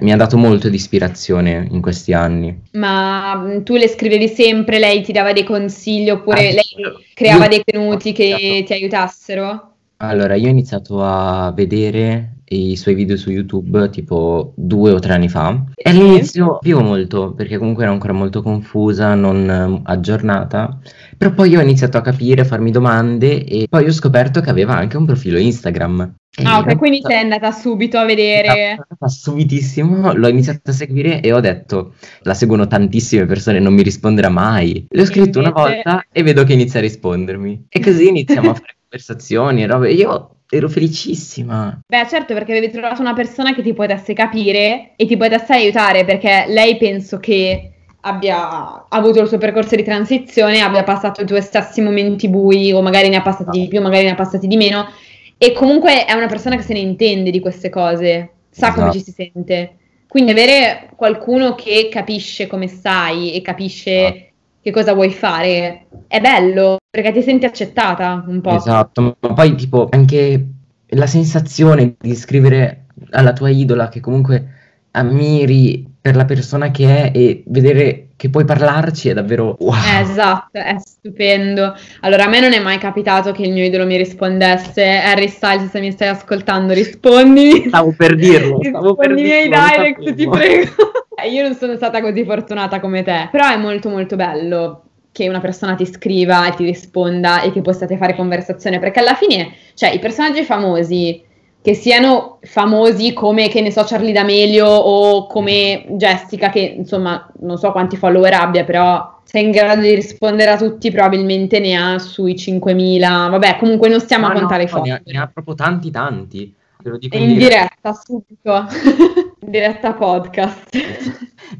mi 0.00 0.12
ha 0.12 0.16
dato 0.16 0.38
molto 0.38 0.70
di 0.70 0.76
ispirazione 0.76 1.68
in 1.70 1.82
questi 1.82 2.14
anni. 2.14 2.62
Ma 2.72 3.36
mm, 3.36 3.62
tu 3.62 3.76
le 3.76 3.88
scrivevi 3.88 4.28
sempre, 4.28 4.78
lei 4.78 5.02
ti 5.02 5.12
dava 5.12 5.32
dei 5.32 5.44
consigli 5.44 6.08
oppure 6.08 6.48
ah, 6.48 6.52
lei 6.52 7.06
creava 7.14 7.44
io... 7.44 7.50
dei 7.50 7.62
contenuti 7.64 8.12
che 8.12 8.64
ti 8.66 8.72
aiutassero? 8.72 9.75
Allora, 9.98 10.34
io 10.34 10.48
ho 10.48 10.50
iniziato 10.50 11.02
a 11.02 11.52
vedere 11.52 12.36
i 12.48 12.76
suoi 12.76 12.94
video 12.94 13.16
su 13.16 13.30
YouTube 13.30 13.90
tipo 13.90 14.52
due 14.54 14.92
o 14.92 15.00
tre 15.00 15.14
anni 15.14 15.28
fa 15.28 15.64
e 15.74 15.90
all'inizio 15.90 16.58
vivo 16.62 16.80
molto 16.80 17.32
perché 17.32 17.58
comunque 17.58 17.82
era 17.82 17.92
ancora 17.92 18.12
molto 18.12 18.40
confusa, 18.42 19.14
non 19.14 19.50
eh, 19.50 19.80
aggiornata, 19.84 20.78
però 21.16 21.32
poi 21.32 21.56
ho 21.56 21.60
iniziato 21.60 21.96
a 21.96 22.02
capire, 22.02 22.42
a 22.42 22.44
farmi 22.44 22.70
domande 22.70 23.44
e 23.44 23.66
poi 23.68 23.86
ho 23.86 23.92
scoperto 23.92 24.40
che 24.40 24.50
aveva 24.50 24.76
anche 24.76 24.96
un 24.96 25.06
profilo 25.06 25.38
Instagram. 25.38 26.14
Ah, 26.42 26.58
ok, 26.58 26.76
quindi 26.76 27.00
sei 27.02 27.20
andata 27.20 27.50
subito 27.50 27.96
a 27.96 28.04
vedere. 28.04 28.76
Subitissimo, 29.06 30.12
l'ho 30.12 30.28
iniziato 30.28 30.70
a 30.70 30.74
seguire 30.74 31.22
e 31.22 31.32
ho 31.32 31.40
detto, 31.40 31.94
la 32.22 32.34
seguono 32.34 32.66
tantissime 32.66 33.24
persone, 33.24 33.58
non 33.58 33.72
mi 33.72 33.82
risponderà 33.82 34.28
mai. 34.28 34.86
Le 34.90 35.00
ho 35.00 35.06
scritto 35.06 35.38
una 35.38 35.50
volta 35.50 36.04
e 36.12 36.22
vedo 36.22 36.44
che 36.44 36.52
inizia 36.52 36.78
a 36.78 36.82
rispondermi. 36.82 37.68
E 37.70 37.80
così 37.80 38.08
iniziamo 38.08 38.50
a 38.50 38.54
fare 38.54 38.75
conversazioni 38.96 39.62
e 39.62 39.66
robe. 39.66 39.92
Io 39.92 40.30
ero 40.48 40.68
felicissima. 40.68 41.80
Beh, 41.86 42.06
certo, 42.08 42.34
perché 42.34 42.52
avevi 42.52 42.70
trovato 42.70 43.00
una 43.00 43.12
persona 43.12 43.54
che 43.54 43.62
ti 43.62 43.74
potesse 43.74 44.12
capire 44.14 44.92
e 44.96 45.06
ti 45.06 45.16
potesse 45.16 45.52
aiutare, 45.52 46.04
perché 46.04 46.46
lei 46.48 46.76
penso 46.76 47.18
che 47.18 47.70
abbia 48.00 48.86
avuto 48.88 49.20
il 49.20 49.28
suo 49.28 49.38
percorso 49.38 49.74
di 49.74 49.82
transizione, 49.82 50.60
abbia 50.60 50.84
passato 50.84 51.22
i 51.22 51.26
tuoi 51.26 51.42
stessi 51.42 51.80
momenti 51.80 52.28
bui, 52.28 52.72
o 52.72 52.80
magari 52.80 53.08
ne 53.08 53.16
ha 53.16 53.22
passati 53.22 53.60
di 53.60 53.68
più, 53.68 53.80
magari 53.80 54.04
ne 54.04 54.12
ha 54.12 54.14
passati 54.14 54.46
di 54.46 54.56
meno, 54.56 54.88
e 55.36 55.52
comunque 55.52 56.04
è 56.04 56.12
una 56.12 56.28
persona 56.28 56.56
che 56.56 56.62
se 56.62 56.72
ne 56.72 56.78
intende 56.78 57.30
di 57.30 57.40
queste 57.40 57.68
cose, 57.68 58.30
sa 58.48 58.68
esatto. 58.68 58.80
come 58.80 58.92
ci 58.92 59.00
si 59.00 59.10
sente. 59.10 59.76
Quindi 60.06 60.30
avere 60.30 60.90
qualcuno 60.94 61.56
che 61.56 61.88
capisce 61.90 62.46
come 62.46 62.68
stai 62.68 63.34
e 63.34 63.42
capisce 63.42 63.90
esatto. 63.90 64.24
Che 64.66 64.72
cosa 64.72 64.94
vuoi 64.94 65.12
fare 65.12 65.86
è 66.08 66.20
bello, 66.20 66.78
perché 66.90 67.12
ti 67.12 67.22
senti 67.22 67.44
accettata 67.44 68.24
un 68.26 68.40
po'. 68.40 68.56
Esatto, 68.56 69.16
ma 69.20 69.32
poi 69.32 69.54
tipo 69.54 69.86
anche 69.88 70.44
la 70.88 71.06
sensazione 71.06 71.94
di 71.96 72.16
scrivere 72.16 72.86
alla 73.10 73.32
tua 73.32 73.48
idola 73.48 73.88
che 73.88 74.00
comunque 74.00 74.54
ammiri 74.90 75.86
per 76.00 76.16
la 76.16 76.24
persona 76.24 76.72
che 76.72 77.12
è 77.12 77.16
e 77.16 77.44
vedere 77.46 78.08
che 78.16 78.28
puoi 78.28 78.44
parlarci 78.44 79.10
è 79.10 79.14
davvero 79.14 79.56
wow. 79.60 79.74
Esatto, 80.00 80.58
è 80.58 80.74
stupendo. 80.80 81.72
Allora, 82.00 82.24
a 82.24 82.28
me 82.28 82.40
non 82.40 82.52
è 82.52 82.58
mai 82.58 82.78
capitato 82.78 83.30
che 83.30 83.42
il 83.42 83.52
mio 83.52 83.64
idolo 83.64 83.86
mi 83.86 83.96
rispondesse 83.96 84.84
Harry 84.84 85.28
Styles, 85.28 85.70
se 85.70 85.78
mi 85.78 85.92
stai 85.92 86.08
ascoltando, 86.08 86.72
rispondi. 86.72 87.68
Stavo 87.68 87.94
per 87.96 88.16
dirlo, 88.16 88.58
stavo 88.66 88.96
per 88.96 89.14
dirlo. 89.14 89.20
i 89.20 89.24
miei 89.24 89.48
direct, 89.48 90.14
ti 90.16 90.28
prego. 90.28 90.72
Eh, 91.18 91.30
io 91.30 91.42
non 91.42 91.54
sono 91.54 91.76
stata 91.76 92.00
così 92.00 92.24
fortunata 92.24 92.78
come 92.78 93.02
te, 93.02 93.28
però 93.30 93.48
è 93.50 93.56
molto 93.56 93.88
molto 93.88 94.16
bello 94.16 94.82
che 95.12 95.28
una 95.28 95.40
persona 95.40 95.74
ti 95.74 95.86
scriva 95.86 96.46
e 96.46 96.54
ti 96.54 96.64
risponda 96.64 97.40
e 97.40 97.50
che 97.50 97.62
possiate 97.62 97.96
fare 97.96 98.14
conversazione, 98.14 98.78
perché 98.78 99.00
alla 99.00 99.14
fine, 99.14 99.54
cioè, 99.72 99.94
i 99.94 99.98
personaggi 99.98 100.42
famosi, 100.42 101.24
che 101.62 101.72
siano 101.72 102.38
famosi 102.42 103.14
come, 103.14 103.48
che 103.48 103.62
ne 103.62 103.72
so, 103.72 103.82
Charlie 103.84 104.12
D'Amelio 104.12 104.66
o 104.66 105.26
come 105.26 105.86
Jessica, 105.92 106.50
che 106.50 106.60
insomma 106.60 107.26
non 107.40 107.56
so 107.56 107.72
quanti 107.72 107.96
follower 107.96 108.34
abbia, 108.34 108.64
però 108.64 109.20
se 109.24 109.40
è 109.40 109.42
in 109.42 109.50
grado 109.50 109.80
di 109.80 109.94
rispondere 109.94 110.50
a 110.50 110.58
tutti 110.58 110.90
probabilmente 110.90 111.60
ne 111.60 111.74
ha 111.74 111.98
sui 111.98 112.34
5.000, 112.34 113.30
vabbè 113.30 113.56
comunque 113.56 113.88
non 113.88 114.00
stiamo 114.00 114.26
Ma 114.26 114.34
a 114.34 114.38
contare 114.38 114.64
no, 114.64 114.68
i 114.68 114.70
follower. 114.70 115.02
Ne 115.06 115.12
ha, 115.12 115.18
ne 115.18 115.18
ha 115.18 115.30
proprio 115.32 115.54
tanti 115.54 115.90
tanti. 115.90 116.54
Te 116.82 116.88
lo 116.88 116.98
dico 116.98 117.16
in, 117.16 117.30
in 117.30 117.38
diretta, 117.38 117.76
diretta 117.82 117.92
subito. 117.92 118.66
in 119.40 119.50
diretta 119.50 119.92
podcast. 119.94 120.76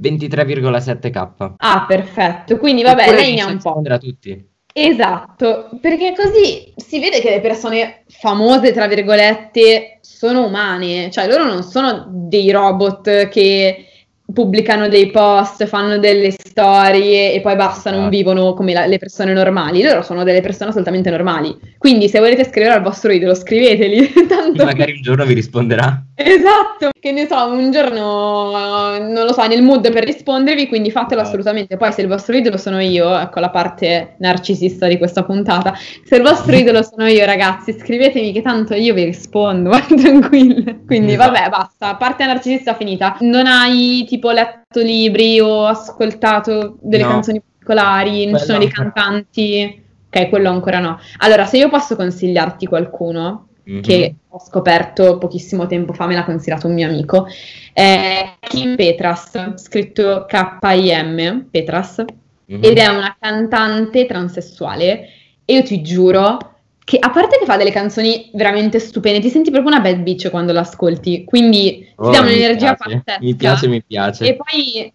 23,7k. 0.01 1.55
Ah, 1.59 1.85
perfetto. 1.87 2.59
Quindi 2.59 2.83
vabbè, 2.83 3.13
lei 3.13 3.35
ne 3.35 3.41
ha 3.41 3.47
un 3.47 3.59
po'. 3.59 3.81
a 3.85 3.99
tutti. 3.99 4.55
Esatto, 4.79 5.71
perché 5.81 6.13
così 6.15 6.75
si 6.77 7.01
vede 7.01 7.21
che 7.21 7.31
le 7.31 7.41
persone 7.41 8.05
famose, 8.09 8.73
tra 8.73 8.87
virgolette, 8.87 10.01
sono 10.03 10.45
umane, 10.45 11.11
cioè 11.11 11.27
loro 11.27 11.45
non 11.45 11.63
sono 11.63 12.05
dei 12.11 12.51
robot 12.51 13.29
che 13.29 13.87
pubblicano 14.33 14.89
dei 14.89 15.11
post, 15.11 15.67
fanno 15.67 15.99
delle 15.99 16.31
storie 16.31 17.33
e 17.33 17.41
poi 17.41 17.55
basta, 17.55 17.91
non 17.91 18.05
ah. 18.05 18.09
vivono 18.09 18.55
come 18.55 18.73
la, 18.73 18.87
le 18.87 18.99
persone 18.99 19.33
normali. 19.33 19.83
Loro 19.83 20.03
sono 20.03 20.25
delle 20.25 20.41
persone 20.41 20.71
assolutamente 20.71 21.11
normali. 21.11 21.57
Quindi 21.79 22.09
se 22.09 22.19
volete 22.19 22.45
scrivere 22.45 22.75
al 22.75 22.83
vostro 22.83 23.13
idolo, 23.13 23.35
scriveteli. 23.35 24.13
Tanto... 24.27 24.65
Magari 24.65 24.93
un 24.93 25.03
giorno 25.03 25.25
vi 25.25 25.35
risponderà. 25.35 26.03
Esatto, 26.15 26.91
che 26.99 27.13
ne 27.13 27.27
so, 27.27 27.47
un 27.47 27.71
giorno, 27.71 28.97
non 28.99 29.27
lo 29.27 29.33
so, 29.33 29.47
nel 29.47 29.63
mood 29.63 29.93
per 29.93 30.05
rispondervi, 30.05 30.67
quindi 30.67 30.91
fatelo 30.91 31.21
ah. 31.21 31.25
assolutamente. 31.25 31.77
Poi 31.77 31.93
se 31.93 32.01
il 32.01 32.09
vostro 32.09 32.35
idolo 32.37 32.57
sono 32.57 32.81
io, 32.81 33.17
ecco 33.19 33.39
la 33.39 33.51
parte 33.51 34.15
narcisista 34.19 34.87
di 34.89 34.97
questa 34.97 35.25
puntata, 35.25 35.75
se 36.05 36.17
il 36.17 36.23
vostro 36.23 36.57
idolo 36.57 36.83
sono 36.83 37.07
io 37.07 37.25
ragazzi, 37.27 37.77
scrivetemi 37.79 38.33
che 38.33 38.43
tanto 38.43 38.75
io 38.75 38.95
vi 38.95 39.05
rispondo, 39.05 39.71
tranquilli. 39.95 40.85
Quindi 40.87 41.13
esatto. 41.13 41.33
vabbè, 41.33 41.49
basta, 41.51 41.95
parte 41.97 42.25
narcisista 42.25 42.75
finita. 42.75 43.17
Non 43.21 43.47
hai 43.47 44.05
tipo 44.17 44.31
letto 44.31 44.81
libri 44.81 45.39
o 45.41 45.67
ascoltato 45.67 46.79
delle 46.81 47.03
no. 47.03 47.11
canzoni 47.11 47.41
particolari, 47.41 48.27
non 48.27 48.39
ci 48.39 48.47
sono 48.47 48.59
dei 48.59 48.71
cantanti. 48.71 49.85
Ok, 50.09 50.29
quello 50.29 50.49
ancora 50.49 50.79
no. 50.79 50.99
Allora, 51.19 51.45
se 51.45 51.59
io 51.59 51.69
posso 51.69 51.97
consigliarti 51.97 52.67
qualcuno 52.67 53.49
mm-hmm. 53.69 53.83
che 53.83 54.15
ho 54.29 54.39
scoperto 54.39 55.19
pochissimo 55.19 55.67
tempo 55.67 55.93
fa, 55.93 56.07
me 56.07 56.15
l'ha 56.15 56.25
consigliato 56.25 56.67
un 56.67 56.75
mio 56.75 56.89
amico, 56.89 57.27
è 57.73 58.37
Kim 58.41 58.77
Petras, 58.77 59.55
scritto 59.57 60.25
K-I-M, 60.27 61.49
Petras, 61.51 62.05
mm-hmm. 62.51 62.65
ed 62.65 62.79
è 62.79 62.87
una 62.87 63.15
cantante 63.19 64.07
transessuale. 64.07 65.09
E 65.45 65.55
io 65.55 65.63
ti 65.63 65.83
giuro 65.83 66.56
che 66.87 66.99
a 67.01 67.11
parte 67.11 67.37
che 67.41 67.47
fa 67.47 67.57
delle 67.57 67.73
canzoni 67.73 68.31
veramente 68.35 68.79
stupende, 68.79 69.19
ti 69.19 69.29
senti 69.29 69.51
proprio 69.51 69.73
una 69.73 69.83
bad 69.83 70.03
bitch 70.03 70.31
quando 70.31 70.53
l'ascolti, 70.53 71.25
quindi 71.25 71.79
ti 71.81 71.93
oh, 71.97 72.11
dà 72.11 72.21
un'energia 72.21 72.77
pazzesca. 72.77 73.19
Mi 73.19 73.35
piace, 73.35 73.67
mi 73.67 73.83
piace. 73.83 74.25
E 74.25 74.37
poi 74.37 74.93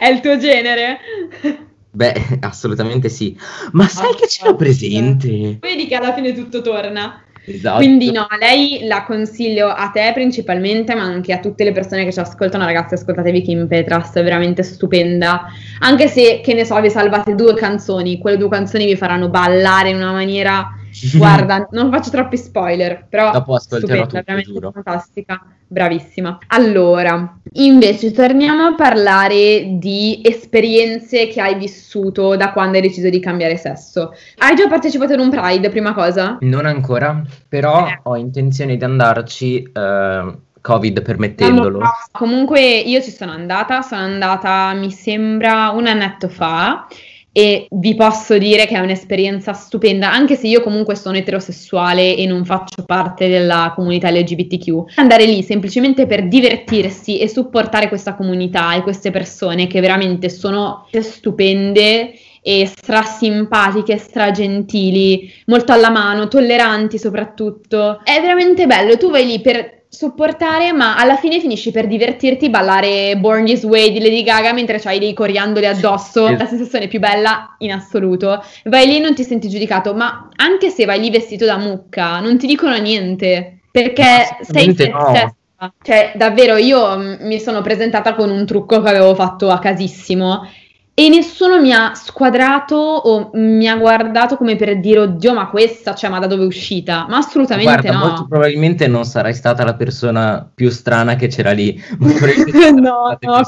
è 0.00 0.08
il 0.08 0.18
tuo 0.18 0.36
genere? 0.38 0.98
Beh, 1.92 2.38
assolutamente 2.40 3.08
sì. 3.10 3.38
Ma 3.70 3.86
sai 3.86 4.12
che 4.16 4.26
ce 4.26 4.44
l'ho 4.44 4.56
presente? 4.56 5.58
Vedi 5.60 5.86
che 5.86 5.94
alla 5.94 6.12
fine 6.12 6.32
tutto 6.32 6.62
torna. 6.62 7.22
Esatto. 7.44 7.76
Quindi 7.76 8.10
no, 8.10 8.26
lei 8.36 8.80
la 8.88 9.04
consiglio 9.04 9.68
a 9.68 9.90
te 9.90 10.10
principalmente, 10.12 10.96
ma 10.96 11.04
anche 11.04 11.32
a 11.32 11.38
tutte 11.38 11.62
le 11.62 11.70
persone 11.70 12.04
che 12.04 12.12
ci 12.12 12.18
ascoltano, 12.18 12.64
ragazzi, 12.64 12.94
ascoltatevi 12.94 13.42
Kim 13.42 13.68
Petras, 13.68 14.14
è 14.14 14.24
veramente 14.24 14.64
stupenda. 14.64 15.44
Anche 15.78 16.08
se, 16.08 16.40
che 16.42 16.54
ne 16.54 16.64
so, 16.64 16.80
vi 16.80 16.90
salvate 16.90 17.36
due 17.36 17.54
canzoni, 17.54 18.18
quelle 18.18 18.36
due 18.36 18.48
canzoni 18.48 18.84
vi 18.84 18.96
faranno 18.96 19.28
ballare 19.28 19.90
in 19.90 19.96
una 19.96 20.10
maniera 20.10 20.72
Guarda, 21.16 21.68
non 21.70 21.90
faccio 21.90 22.10
troppi 22.10 22.36
spoiler, 22.36 23.06
però 23.08 23.30
dopo 23.30 23.54
ascolterò 23.54 24.04
stupenda, 24.04 24.22
veramente 24.24 24.52
giuro. 24.52 24.72
fantastica, 24.72 25.46
bravissima. 25.66 26.38
Allora, 26.48 27.38
invece 27.52 28.12
torniamo 28.12 28.64
a 28.64 28.74
parlare 28.74 29.76
di 29.78 30.20
esperienze 30.22 31.28
che 31.28 31.40
hai 31.40 31.56
vissuto 31.56 32.36
da 32.36 32.52
quando 32.52 32.76
hai 32.76 32.82
deciso 32.82 33.08
di 33.08 33.20
cambiare 33.20 33.56
sesso. 33.56 34.12
Hai 34.38 34.54
già 34.56 34.68
partecipato 34.68 35.12
ad 35.12 35.20
un 35.20 35.30
Pride, 35.30 35.68
prima 35.68 35.92
cosa? 35.92 36.38
Non 36.40 36.66
ancora, 36.66 37.22
però 37.48 37.86
eh. 37.86 38.00
ho 38.02 38.16
intenzione 38.16 38.76
di 38.76 38.84
andarci 38.84 39.70
uh... 39.72 40.46
Covid 40.60 41.00
permettendolo. 41.02 41.80
Comunque 42.10 42.60
io 42.60 43.00
ci 43.00 43.10
sono 43.10 43.32
andata, 43.32 43.80
sono 43.80 44.02
andata 44.02 44.74
mi 44.74 44.90
sembra 44.90 45.70
un 45.70 45.86
annetto 45.86 46.28
fa 46.28 46.86
e 47.38 47.68
vi 47.70 47.94
posso 47.94 48.36
dire 48.36 48.66
che 48.66 48.74
è 48.74 48.80
un'esperienza 48.80 49.52
stupenda, 49.52 50.12
anche 50.12 50.34
se 50.34 50.48
io 50.48 50.60
comunque 50.60 50.96
sono 50.96 51.16
eterosessuale 51.16 52.16
e 52.16 52.26
non 52.26 52.44
faccio 52.44 52.82
parte 52.82 53.28
della 53.28 53.74
comunità 53.76 54.10
LGBTQ. 54.10 54.96
Andare 54.96 55.24
lì 55.24 55.44
semplicemente 55.44 56.08
per 56.08 56.26
divertirsi 56.26 57.20
e 57.20 57.28
supportare 57.28 57.86
questa 57.86 58.16
comunità 58.16 58.74
e 58.74 58.82
queste 58.82 59.12
persone 59.12 59.68
che 59.68 59.78
veramente 59.78 60.30
sono 60.30 60.88
stupende 60.90 62.12
e 62.42 62.66
stra 62.66 63.02
simpatiche, 63.02 63.98
stra 63.98 64.32
gentili, 64.32 65.32
molto 65.46 65.70
alla 65.70 65.90
mano, 65.90 66.26
tolleranti 66.26 66.98
soprattutto. 66.98 68.00
È 68.02 68.20
veramente 68.20 68.66
bello, 68.66 68.96
tu 68.96 69.10
vai 69.10 69.24
lì 69.24 69.40
per 69.40 69.77
supportare, 69.88 70.72
ma 70.72 70.96
alla 70.96 71.16
fine 71.16 71.40
finisci 71.40 71.70
per 71.70 71.86
divertirti, 71.86 72.50
ballare 72.50 73.16
Born 73.16 73.44
This 73.44 73.64
Way 73.64 73.92
di 73.92 74.00
Lady 74.00 74.22
Gaga 74.22 74.52
mentre 74.52 74.80
hai 74.84 74.98
dei 74.98 75.14
coriandoli 75.14 75.66
addosso, 75.66 76.28
la 76.28 76.46
sensazione 76.46 76.88
più 76.88 76.98
bella 76.98 77.56
in 77.58 77.72
assoluto. 77.72 78.42
Vai 78.64 78.86
lì 78.86 78.96
e 78.96 79.00
non 79.00 79.14
ti 79.14 79.24
senti 79.24 79.48
giudicato, 79.48 79.94
ma 79.94 80.28
anche 80.36 80.70
se 80.70 80.84
vai 80.84 81.00
lì 81.00 81.10
vestito 81.10 81.44
da 81.44 81.56
mucca, 81.56 82.20
non 82.20 82.38
ti 82.38 82.46
dicono 82.46 82.76
niente, 82.76 83.60
perché 83.70 84.38
sei 84.42 84.74
te 84.74 84.88
no. 84.88 85.06
stessa. 85.08 85.34
Cioè, 85.82 86.12
davvero, 86.14 86.56
io 86.56 86.96
mi 87.20 87.40
sono 87.40 87.62
presentata 87.62 88.14
con 88.14 88.30
un 88.30 88.46
trucco 88.46 88.80
che 88.80 88.88
avevo 88.88 89.14
fatto 89.16 89.50
a 89.50 89.58
casissimo 89.58 90.48
e 90.98 91.08
nessuno 91.08 91.60
mi 91.60 91.72
ha 91.72 91.94
squadrato 91.94 92.74
o 92.74 93.30
mi 93.34 93.68
ha 93.68 93.76
guardato 93.76 94.36
come 94.36 94.56
per 94.56 94.80
dire 94.80 94.98
oddio 94.98 95.32
ma 95.32 95.48
questa, 95.48 95.94
cioè 95.94 96.10
ma 96.10 96.18
da 96.18 96.26
dove 96.26 96.42
è 96.42 96.46
uscita? 96.46 97.06
Ma 97.08 97.18
assolutamente 97.18 97.70
Guarda, 97.70 97.92
no. 97.92 97.98
molto 97.98 98.26
probabilmente 98.26 98.88
non 98.88 99.04
sarai 99.04 99.32
stata 99.32 99.62
la 99.62 99.76
persona 99.76 100.50
più 100.52 100.70
strana 100.70 101.14
che 101.14 101.28
c'era 101.28 101.52
lì. 101.52 101.80
No, 102.78 103.16
no, 103.20 103.42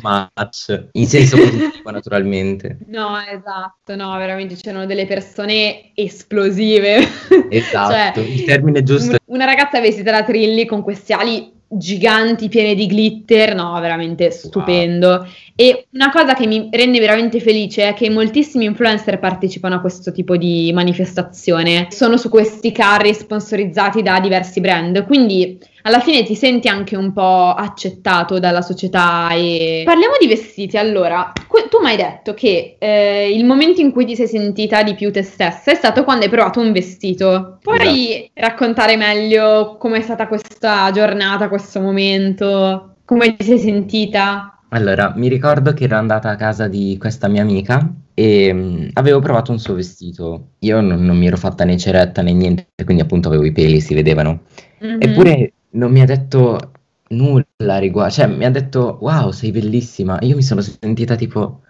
much, 0.00 0.88
in 0.92 1.06
senso 1.06 1.36
positivo 1.36 1.90
naturalmente. 1.90 2.78
No, 2.86 3.18
esatto, 3.20 3.94
no, 3.94 4.16
veramente 4.16 4.54
c'erano 4.54 4.86
delle 4.86 5.04
persone 5.04 5.90
esplosive. 5.94 7.06
Esatto, 7.48 8.20
cioè, 8.20 8.26
il 8.26 8.44
termine 8.44 8.82
giusto. 8.82 9.16
Una 9.26 9.44
ragazza 9.44 9.80
vestita 9.80 10.10
da 10.10 10.24
Trilli 10.24 10.64
con 10.64 10.82
questi 10.82 11.12
ali 11.12 11.55
giganti 11.76 12.48
piene 12.48 12.74
di 12.74 12.86
glitter, 12.86 13.54
no, 13.54 13.78
veramente 13.80 14.30
stupendo. 14.30 15.08
Wow. 15.08 15.26
E 15.54 15.86
una 15.92 16.10
cosa 16.10 16.34
che 16.34 16.46
mi 16.46 16.68
rende 16.70 16.98
veramente 16.98 17.40
felice 17.40 17.88
è 17.88 17.94
che 17.94 18.10
moltissimi 18.10 18.64
influencer 18.64 19.18
partecipano 19.18 19.76
a 19.76 19.80
questo 19.80 20.12
tipo 20.12 20.36
di 20.36 20.70
manifestazione, 20.74 21.88
sono 21.90 22.16
su 22.16 22.28
questi 22.28 22.72
carri 22.72 23.14
sponsorizzati 23.14 24.02
da 24.02 24.20
diversi 24.20 24.60
brand, 24.60 25.04
quindi 25.06 25.58
alla 25.86 26.00
fine 26.00 26.24
ti 26.24 26.34
senti 26.34 26.66
anche 26.66 26.96
un 26.96 27.12
po' 27.12 27.54
accettato 27.54 28.40
dalla 28.40 28.60
società 28.60 29.28
e 29.30 29.82
parliamo 29.84 30.14
di 30.18 30.26
vestiti 30.26 30.76
allora. 30.76 31.32
Que- 31.46 31.68
tu 31.68 31.78
mi 31.80 31.90
hai 31.90 31.96
detto 31.96 32.34
che 32.34 32.76
eh, 32.78 33.32
il 33.32 33.44
momento 33.44 33.80
in 33.80 33.92
cui 33.92 34.04
ti 34.04 34.16
sei 34.16 34.26
sentita 34.26 34.82
di 34.82 34.94
più 34.94 35.12
te 35.12 35.22
stessa 35.22 35.70
è 35.70 35.74
stato 35.74 36.02
quando 36.02 36.24
hai 36.24 36.30
provato 36.30 36.60
un 36.60 36.72
vestito. 36.72 37.58
Puoi 37.62 37.78
esatto. 37.78 38.30
raccontare 38.34 38.96
meglio 38.96 39.76
com'è 39.78 40.00
stata 40.00 40.26
questa 40.26 40.90
giornata 40.90 41.48
questo 41.48 41.80
momento? 41.80 42.96
Come 43.04 43.36
ti 43.36 43.44
sei 43.44 43.58
sentita? 43.58 44.58
Allora 44.70 45.12
mi 45.16 45.28
ricordo 45.28 45.72
che 45.72 45.84
ero 45.84 45.96
andata 45.96 46.30
a 46.30 46.36
casa 46.36 46.66
di 46.66 46.96
questa 46.98 47.28
mia 47.28 47.42
amica 47.42 47.88
e 48.12 48.50
um, 48.50 48.90
avevo 48.94 49.20
provato 49.20 49.52
un 49.52 49.60
suo 49.60 49.74
vestito. 49.74 50.48
Io 50.60 50.80
non, 50.80 51.04
non 51.04 51.16
mi 51.16 51.28
ero 51.28 51.36
fatta 51.36 51.64
né 51.64 51.76
ceretta 51.76 52.22
né 52.22 52.32
niente 52.32 52.66
quindi 52.84 53.02
appunto 53.02 53.28
avevo 53.28 53.44
i 53.44 53.52
peli 53.52 53.80
si 53.80 53.94
vedevano. 53.94 54.40
Mm-hmm. 54.82 54.98
Eppure 55.00 55.52
non 55.76 55.92
mi 55.92 56.00
ha 56.00 56.04
detto 56.04 56.72
nulla 57.08 57.78
riguardo, 57.78 58.12
cioè 58.12 58.26
mi 58.26 58.44
ha 58.44 58.50
detto 58.50 58.98
wow, 59.00 59.30
sei 59.30 59.52
bellissima. 59.52 60.18
Io 60.22 60.36
mi 60.36 60.42
sono 60.42 60.60
sentita 60.60 61.14
tipo 61.14 61.62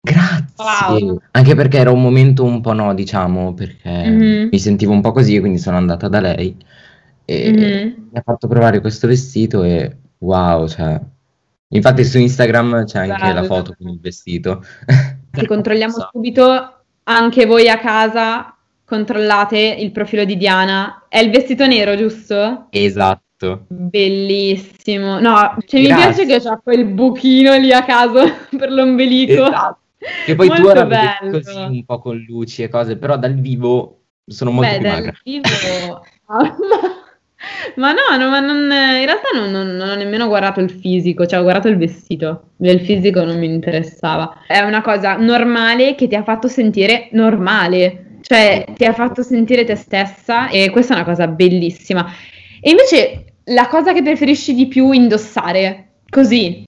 grazie, 0.00 1.02
wow. 1.04 1.20
anche 1.32 1.54
perché 1.54 1.78
era 1.78 1.90
un 1.90 2.00
momento 2.00 2.44
un 2.44 2.60
po' 2.60 2.72
no, 2.72 2.94
diciamo, 2.94 3.54
perché 3.54 3.90
mm-hmm. 3.90 4.48
mi 4.50 4.58
sentivo 4.58 4.92
un 4.92 5.00
po' 5.00 5.12
così 5.12 5.36
e 5.36 5.40
quindi 5.40 5.58
sono 5.58 5.76
andata 5.76 6.08
da 6.08 6.20
lei 6.20 6.56
e 7.24 7.50
mm-hmm. 7.50 7.86
mi 8.10 8.18
ha 8.18 8.22
fatto 8.24 8.46
provare 8.48 8.80
questo 8.80 9.06
vestito 9.06 9.62
e 9.64 9.96
wow, 10.18 10.66
cioè 10.68 11.00
Infatti 11.70 12.02
su 12.02 12.18
Instagram 12.18 12.86
c'è 12.86 13.00
anche 13.00 13.26
Bello. 13.26 13.40
la 13.40 13.42
foto 13.42 13.74
con 13.76 13.88
il 13.88 14.00
vestito. 14.00 14.64
Ti 15.30 15.46
controlliamo 15.46 15.92
so. 15.92 16.08
subito 16.12 16.76
anche 17.04 17.44
voi 17.44 17.68
a 17.68 17.78
casa 17.78 18.56
controllate 18.84 19.58
il 19.58 19.92
profilo 19.92 20.24
di 20.24 20.38
Diana. 20.38 21.04
È 21.08 21.18
il 21.18 21.30
vestito 21.30 21.66
nero, 21.66 21.94
giusto? 21.94 22.68
Esatto. 22.70 23.27
Bellissimo. 23.68 25.20
No, 25.20 25.56
cioè, 25.66 25.80
mi 25.80 25.86
piace 25.86 26.26
che 26.26 26.40
c'ha 26.40 26.60
quel 26.62 26.86
buchino 26.86 27.56
lì 27.56 27.72
a 27.72 27.84
caso 27.84 28.20
per 28.56 28.70
l'ombelico. 28.70 29.46
Esatto. 29.46 29.78
Che 30.24 30.34
poi 30.34 30.48
molto 30.48 30.62
tu 30.62 30.68
ora 30.68 30.84
bello. 30.86 31.30
così 31.32 31.56
un 31.56 31.84
po' 31.84 31.98
con 31.98 32.16
luci 32.26 32.62
e 32.62 32.68
cose, 32.68 32.96
però 32.96 33.16
dal 33.16 33.34
vivo 33.34 34.02
sono 34.26 34.50
molto 34.50 34.70
Beh, 34.70 34.78
più 34.78 34.88
magra. 34.88 35.12
Vivo... 35.24 36.04
ma 37.76 37.92
no, 37.92 38.16
no 38.16 38.30
ma 38.30 38.40
non, 38.40 38.58
in 38.62 39.04
realtà 39.04 39.28
non, 39.34 39.50
non, 39.50 39.76
non, 39.76 39.88
ho 39.88 39.94
nemmeno 39.94 40.28
guardato 40.28 40.60
il 40.60 40.70
fisico, 40.70 41.26
cioè 41.26 41.40
ho 41.40 41.42
guardato 41.42 41.68
il 41.68 41.76
vestito, 41.76 42.50
il 42.58 42.80
fisico 42.80 43.24
non 43.24 43.38
mi 43.38 43.46
interessava. 43.46 44.44
È 44.46 44.60
una 44.60 44.82
cosa 44.82 45.16
normale 45.16 45.94
che 45.94 46.06
ti 46.06 46.14
ha 46.14 46.22
fatto 46.22 46.48
sentire 46.48 47.08
normale, 47.12 48.18
cioè 48.20 48.66
ti 48.76 48.84
ha 48.84 48.92
fatto 48.92 49.22
sentire 49.22 49.64
te 49.64 49.74
stessa 49.74 50.48
e 50.48 50.70
questa 50.70 50.94
è 50.94 50.96
una 50.96 51.06
cosa 51.06 51.26
bellissima. 51.26 52.06
E 52.60 52.70
invece 52.70 53.27
la 53.48 53.68
cosa 53.68 53.92
che 53.92 54.02
preferisci 54.02 54.54
di 54.54 54.66
più 54.66 54.92
indossare, 54.92 56.00
così. 56.08 56.64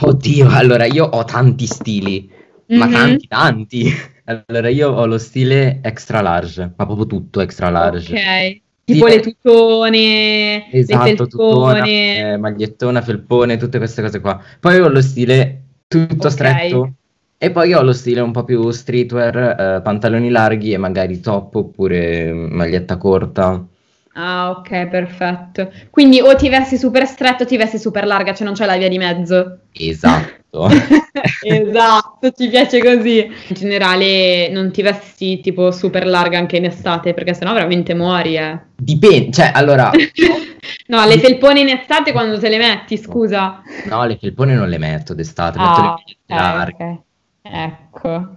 Oddio, 0.00 0.48
allora 0.48 0.84
io 0.86 1.04
ho 1.04 1.24
tanti 1.24 1.66
stili, 1.66 2.30
mm-hmm. 2.30 2.80
ma 2.80 2.86
mhm. 2.86 2.92
tanti, 2.92 3.26
tanti. 3.28 4.10
Allora 4.24 4.68
io 4.68 4.88
ho 4.88 5.04
lo 5.06 5.18
stile 5.18 5.80
extra 5.82 6.20
large, 6.20 6.72
ma 6.76 6.86
proprio 6.86 7.06
tutto 7.06 7.40
extra 7.40 7.70
large. 7.70 8.12
Ok. 8.12 8.60
Tipo 8.84 9.06
le 9.06 9.20
tutone, 9.20 10.70
esatto, 10.72 11.04
le 11.04 11.14
tutona, 11.16 11.84
eh, 11.84 12.36
magliettona, 12.36 13.00
felpone, 13.00 13.56
tutte 13.56 13.78
queste 13.78 14.02
cose 14.02 14.20
qua. 14.20 14.40
Poi 14.58 14.80
ho 14.80 14.88
lo 14.88 15.00
stile 15.00 15.62
tutto 15.86 16.28
okay. 16.28 16.30
stretto 16.30 16.92
e 17.36 17.50
poi 17.50 17.72
ho 17.74 17.82
lo 17.82 17.92
stile 17.92 18.20
un 18.20 18.32
po' 18.32 18.44
più 18.44 18.70
streetwear, 18.70 19.36
eh, 19.36 19.80
pantaloni 19.82 20.30
larghi 20.30 20.72
e 20.72 20.78
magari 20.78 21.20
top 21.20 21.56
oppure 21.56 22.32
maglietta 22.32 22.96
corta. 22.96 23.66
Ah, 24.14 24.50
ok, 24.50 24.88
perfetto. 24.88 25.72
Quindi 25.90 26.20
o 26.20 26.34
ti 26.36 26.48
vesti 26.48 26.76
super 26.76 27.06
stretto 27.06 27.44
o 27.44 27.46
ti 27.46 27.56
vesti 27.56 27.78
super 27.78 28.06
larga, 28.06 28.34
cioè 28.34 28.44
non 28.44 28.54
c'è 28.54 28.66
la 28.66 28.76
via 28.76 28.88
di 28.88 28.98
mezzo. 28.98 29.60
Esatto. 29.72 30.68
esatto, 31.42 32.30
ti 32.32 32.48
piace 32.48 32.82
così. 32.82 33.24
In 33.24 33.54
generale 33.54 34.50
non 34.50 34.70
ti 34.70 34.82
vesti 34.82 35.40
tipo 35.40 35.70
super 35.70 36.06
larga 36.06 36.38
anche 36.38 36.58
in 36.58 36.66
estate, 36.66 37.14
perché 37.14 37.32
sennò 37.32 37.54
veramente 37.54 37.94
muori, 37.94 38.36
eh. 38.36 38.60
Dipende, 38.76 39.32
cioè 39.32 39.50
allora... 39.54 39.90
no, 40.88 41.06
le 41.06 41.18
felpone 41.18 41.60
in 41.60 41.68
estate 41.68 42.12
quando 42.12 42.38
te 42.38 42.50
le 42.50 42.58
metti, 42.58 42.98
scusa. 42.98 43.62
No, 43.86 44.04
le 44.04 44.18
felpone 44.18 44.54
non 44.54 44.68
le 44.68 44.78
metto 44.78 45.14
d'estate, 45.14 45.58
ah, 45.58 45.62
metto 45.62 45.80
le 45.80 46.34
okay, 46.34 46.52
larghe. 46.52 47.02
Okay. 47.44 47.64
Ecco. 47.64 48.36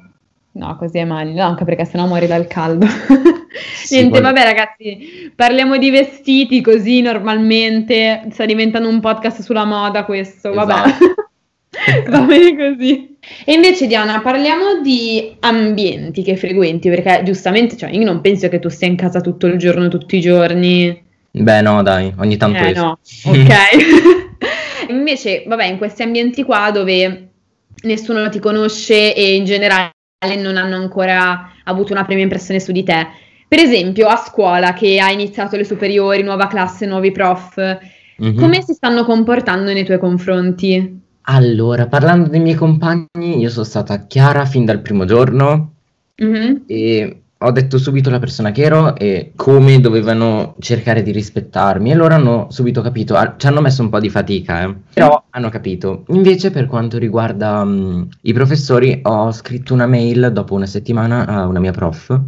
No, 0.53 0.77
così 0.77 0.99
è 0.99 1.03
meglio, 1.03 1.43
anche 1.43 1.65
perché 1.65 1.83
sennò 1.83 2.05
muori 2.05 2.27
dal 2.27 2.47
caldo. 2.47 2.87
Niente, 3.89 4.21
vabbè 4.21 4.43
ragazzi, 4.43 5.31
parliamo 5.35 5.77
di 5.77 5.89
vestiti 5.89 6.61
così 6.61 7.01
normalmente, 7.01 8.27
sta 8.31 8.45
diventando 8.45 8.89
un 8.89 8.99
podcast 8.99 9.41
sulla 9.41 9.65
moda 9.65 10.03
questo, 10.03 10.51
esatto. 10.51 10.65
vabbè. 10.65 10.93
Va 12.09 12.21
bene 12.21 12.55
così. 12.55 13.17
E 13.43 13.53
invece 13.53 13.87
Diana, 13.87 14.21
parliamo 14.21 14.81
di 14.81 15.35
ambienti 15.39 16.23
che 16.23 16.37
frequenti, 16.37 16.89
perché 16.89 17.21
giustamente, 17.23 17.75
cioè, 17.75 17.89
io 17.89 18.05
non 18.05 18.21
penso 18.21 18.47
che 18.49 18.59
tu 18.59 18.69
stia 18.69 18.87
in 18.87 18.95
casa 18.95 19.21
tutto 19.21 19.47
il 19.47 19.57
giorno, 19.57 19.87
tutti 19.87 20.17
i 20.17 20.21
giorni. 20.21 21.03
Beh, 21.31 21.61
no, 21.61 21.83
dai, 21.83 22.13
ogni 22.17 22.37
tanto 22.37 22.59
eh, 22.59 22.73
no, 22.73 22.99
ok. 23.25 24.87
invece, 24.89 25.43
vabbè, 25.45 25.65
in 25.65 25.77
questi 25.77 26.01
ambienti 26.03 26.43
qua 26.43 26.71
dove 26.71 27.29
nessuno 27.81 28.29
ti 28.29 28.39
conosce 28.39 29.13
e 29.13 29.35
in 29.35 29.43
generale 29.43 29.91
non 30.37 30.57
hanno 30.57 30.75
ancora 30.75 31.51
avuto 31.65 31.91
una 31.91 32.05
prima 32.05 32.21
impressione 32.21 32.59
su 32.59 32.71
di 32.71 32.83
te. 32.83 33.07
Per 33.47 33.59
esempio, 33.59 34.07
a 34.07 34.17
scuola 34.17 34.73
che 34.73 34.99
hai 34.99 35.13
iniziato 35.13 35.55
le 35.55 35.63
superiori, 35.63 36.23
nuova 36.23 36.47
classe, 36.47 36.85
nuovi 36.85 37.11
prof, 37.11 37.57
mm-hmm. 38.21 38.37
come 38.37 38.61
si 38.61 38.73
stanno 38.73 39.05
comportando 39.05 39.71
nei 39.71 39.85
tuoi 39.85 39.99
confronti? 39.99 41.01
Allora, 41.27 41.87
parlando 41.87 42.29
dei 42.29 42.39
miei 42.39 42.55
compagni, 42.55 43.39
io 43.39 43.49
sono 43.49 43.65
stata 43.65 44.05
chiara 44.05 44.45
fin 44.45 44.65
dal 44.65 44.81
primo 44.81 45.05
giorno 45.05 45.73
mm-hmm. 46.21 46.55
e 46.67 47.19
ho 47.37 47.51
detto 47.51 47.77
subito 47.77 48.09
alla 48.09 48.19
persona 48.19 48.51
che 48.51 48.63
ero 48.63 48.95
e 48.95 49.33
come 49.35 49.79
dovevano 49.79 50.55
cercare 50.59 51.03
di 51.03 51.11
rispettarmi 51.11 51.91
e 51.91 51.95
loro 51.95 52.13
hanno 52.13 52.47
subito 52.49 52.81
capito, 52.81 53.15
ah, 53.15 53.35
ci 53.37 53.47
hanno 53.47 53.61
messo 53.61 53.81
un 53.81 53.89
po' 53.89 53.99
di 53.99 54.09
fatica, 54.09 54.63
eh, 54.63 54.75
però 54.93 55.21
hanno 55.29 55.49
capito. 55.49 56.05
Invece 56.07 56.51
per 56.51 56.65
quanto 56.67 56.97
riguarda 56.97 57.61
um, 57.61 58.07
i 58.21 58.33
professori 58.33 58.99
ho 59.03 59.31
scritto 59.31 59.73
una 59.73 59.85
mail 59.85 60.31
dopo 60.31 60.53
una 60.53 60.65
settimana 60.65 61.25
a 61.25 61.45
una 61.45 61.59
mia 61.59 61.71
prof, 61.71 62.19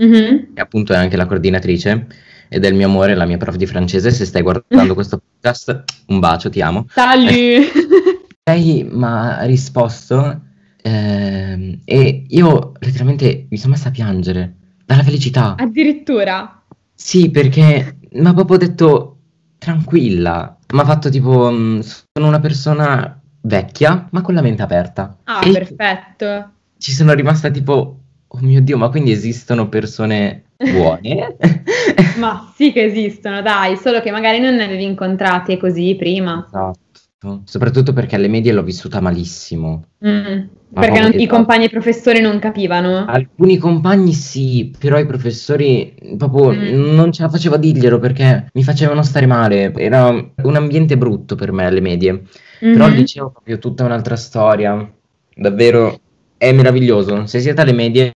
mm-hmm. 0.00 0.54
che 0.54 0.60
appunto 0.60 0.92
è 0.92 0.96
anche 0.96 1.16
la 1.16 1.26
coordinatrice, 1.26 2.06
ed 2.48 2.64
è 2.64 2.68
il 2.68 2.74
mio 2.74 2.86
amore, 2.86 3.14
la 3.14 3.26
mia 3.26 3.38
prof 3.38 3.56
di 3.56 3.66
francese, 3.66 4.10
se 4.10 4.24
stai 4.24 4.42
guardando 4.42 4.94
questo 4.94 5.18
podcast, 5.18 5.84
un 6.06 6.18
bacio, 6.18 6.50
ti 6.50 6.60
amo. 6.60 6.86
Salut! 6.88 7.32
Lei 8.44 8.86
mi 8.90 9.04
ha 9.04 9.44
risposto 9.44 10.52
Ehm, 10.86 11.80
e 11.86 12.26
io 12.28 12.72
letteralmente 12.78 13.46
mi 13.48 13.56
sono 13.56 13.72
messa 13.72 13.88
a 13.88 13.92
piangere 13.92 14.56
dalla 14.84 15.02
felicità. 15.02 15.54
Addirittura? 15.56 16.62
Sì, 16.92 17.30
perché 17.30 17.96
mi 18.12 18.26
ha 18.26 18.34
proprio 18.34 18.58
detto 18.58 19.18
tranquilla. 19.56 20.58
Mi 20.74 20.80
ha 20.80 20.84
fatto 20.84 21.08
tipo, 21.08 21.50
mm, 21.50 21.80
sono 21.80 22.28
una 22.28 22.40
persona 22.40 23.18
vecchia, 23.40 24.08
ma 24.10 24.20
con 24.20 24.34
la 24.34 24.42
mente 24.42 24.60
aperta. 24.60 25.16
Ah, 25.24 25.40
e 25.42 25.52
perfetto. 25.52 26.50
Ci 26.76 26.92
sono 26.92 27.14
rimasta 27.14 27.50
tipo, 27.50 28.00
oh 28.34 28.38
mio 28.40 28.60
Dio, 28.60 28.76
ma 28.76 28.88
quindi 28.88 29.12
esistono 29.12 29.68
persone 29.68 30.44
buone? 30.56 31.36
ma 32.18 32.52
sì 32.54 32.72
che 32.72 32.84
esistono, 32.84 33.42
dai, 33.42 33.76
solo 33.76 34.00
che 34.00 34.10
magari 34.10 34.40
non 34.40 34.54
ne 34.54 34.64
avevi 34.64 34.84
incontrate 34.84 35.56
così 35.56 35.94
prima. 35.96 36.44
Esatto. 36.46 36.82
Esatto, 37.24 37.42
soprattutto 37.46 37.92
perché 37.94 38.16
alle 38.16 38.28
medie 38.28 38.52
l'ho 38.52 38.62
vissuta 38.62 39.00
malissimo. 39.00 39.86
Mm, 40.06 40.42
perché 40.74 41.00
non, 41.00 41.12
i 41.14 41.26
compagni 41.26 41.64
e 41.64 41.66
i 41.66 41.70
professori 41.70 42.20
non 42.20 42.38
capivano? 42.38 43.06
Alcuni 43.06 43.56
compagni 43.56 44.12
sì, 44.12 44.74
però 44.78 44.98
i 44.98 45.06
professori 45.06 45.94
proprio 46.18 46.52
mm. 46.52 46.94
non 46.94 47.12
ce 47.12 47.22
la 47.22 47.30
facevo 47.30 47.54
a 47.54 47.58
dirglielo 47.58 47.98
perché 47.98 48.48
mi 48.52 48.62
facevano 48.62 49.02
stare 49.02 49.26
male. 49.26 49.72
Era 49.74 50.08
un 50.08 50.56
ambiente 50.56 50.98
brutto 50.98 51.34
per 51.34 51.52
me 51.52 51.64
alle 51.64 51.80
medie. 51.80 52.12
Mm-hmm. 52.12 52.72
Però 52.72 52.84
al 52.84 52.92
liceo 52.92 53.30
proprio 53.30 53.58
tutta 53.58 53.84
un'altra 53.84 54.16
storia. 54.16 54.92
Davvero 55.36 55.98
è 56.36 56.52
meraviglioso. 56.52 57.26
Se 57.26 57.40
siete 57.40 57.60
alle 57.60 57.72
medie, 57.72 58.12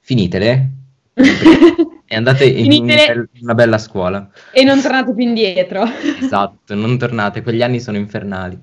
finitele. 0.00 0.70
e 2.08 2.14
andate 2.14 2.44
in, 2.44 2.70
in, 2.70 3.28
una 3.40 3.54
bella 3.54 3.78
scuola. 3.78 4.28
E 4.52 4.62
non 4.62 4.80
tornate 4.80 5.14
più 5.14 5.24
indietro. 5.24 5.84
esatto, 6.20 6.74
non 6.74 6.98
tornate, 6.98 7.42
quegli 7.42 7.62
anni 7.62 7.80
sono 7.80 7.96
infernali. 7.96 8.58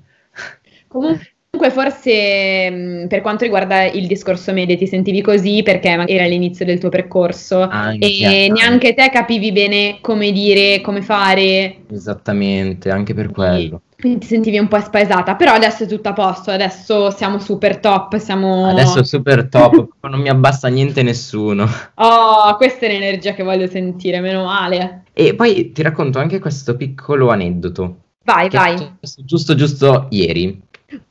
Comunque 0.86 1.70
forse 1.70 3.06
per 3.08 3.20
quanto 3.20 3.44
riguarda 3.44 3.84
il 3.84 4.06
discorso 4.06 4.52
media 4.52 4.76
ti 4.76 4.86
sentivi 4.86 5.20
così 5.22 5.62
perché 5.62 6.04
era 6.06 6.24
l'inizio 6.24 6.64
del 6.64 6.78
tuo 6.78 6.88
percorso 6.88 7.60
anche, 7.60 8.06
e 8.06 8.48
neanche 8.50 8.94
te 8.94 9.10
capivi 9.10 9.52
bene 9.52 9.98
come 10.00 10.32
dire, 10.32 10.80
come 10.80 11.02
fare. 11.02 11.82
Esattamente, 11.90 12.90
anche 12.90 13.14
per 13.14 13.30
quello. 13.30 13.82
Quindi 14.04 14.20
ti 14.20 14.26
sentivi 14.26 14.58
un 14.58 14.68
po' 14.68 14.78
spaesata, 14.80 15.34
però 15.34 15.54
adesso 15.54 15.84
è 15.84 15.86
tutto 15.86 16.10
a 16.10 16.12
posto, 16.12 16.50
adesso 16.50 17.10
siamo 17.10 17.38
super 17.38 17.78
top, 17.78 18.18
siamo... 18.18 18.68
Adesso 18.68 19.02
super 19.02 19.48
top, 19.48 19.92
non 20.02 20.20
mi 20.20 20.28
abbassa 20.28 20.68
niente 20.68 21.02
nessuno. 21.02 21.66
Oh, 21.94 22.54
questa 22.56 22.84
è 22.84 22.88
l'energia 22.90 23.32
che 23.32 23.42
voglio 23.42 23.66
sentire, 23.66 24.20
meno 24.20 24.44
male. 24.44 25.04
E 25.14 25.34
poi 25.34 25.72
ti 25.72 25.80
racconto 25.80 26.18
anche 26.18 26.38
questo 26.38 26.76
piccolo 26.76 27.30
aneddoto. 27.30 27.96
Vai, 28.24 28.50
vai. 28.50 28.76
Giusto, 29.24 29.54
giusto 29.54 30.08
ieri. 30.10 30.60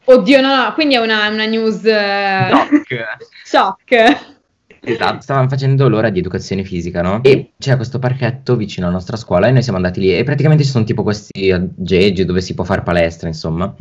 Oddio, 0.05 0.41
no, 0.41 0.55
no, 0.55 0.73
quindi 0.73 0.93
è 0.93 0.99
una, 0.99 1.29
una 1.29 1.45
news... 1.45 1.83
Eh, 1.85 2.47
Shock. 2.51 3.17
Shock. 3.43 4.32
Esatto, 4.85 5.21
stavamo 5.21 5.47
facendo 5.47 5.87
l'ora 5.87 6.09
di 6.09 6.19
educazione 6.19 6.63
fisica, 6.63 7.01
no? 7.01 7.23
E 7.23 7.51
c'è 7.57 7.77
questo 7.77 7.99
parchetto 7.99 8.55
vicino 8.57 8.85
alla 8.85 8.95
nostra 8.95 9.15
scuola 9.15 9.47
e 9.47 9.51
noi 9.51 9.63
siamo 9.63 9.77
andati 9.77 10.01
lì 10.01 10.15
e 10.15 10.23
praticamente 10.23 10.63
ci 10.63 10.69
sono 10.69 10.83
tipo 10.83 11.03
questi 11.03 11.51
aggeggi 11.51 12.25
dove 12.25 12.41
si 12.41 12.53
può 12.53 12.65
fare 12.65 12.81
palestra, 12.81 13.27
insomma. 13.27 13.73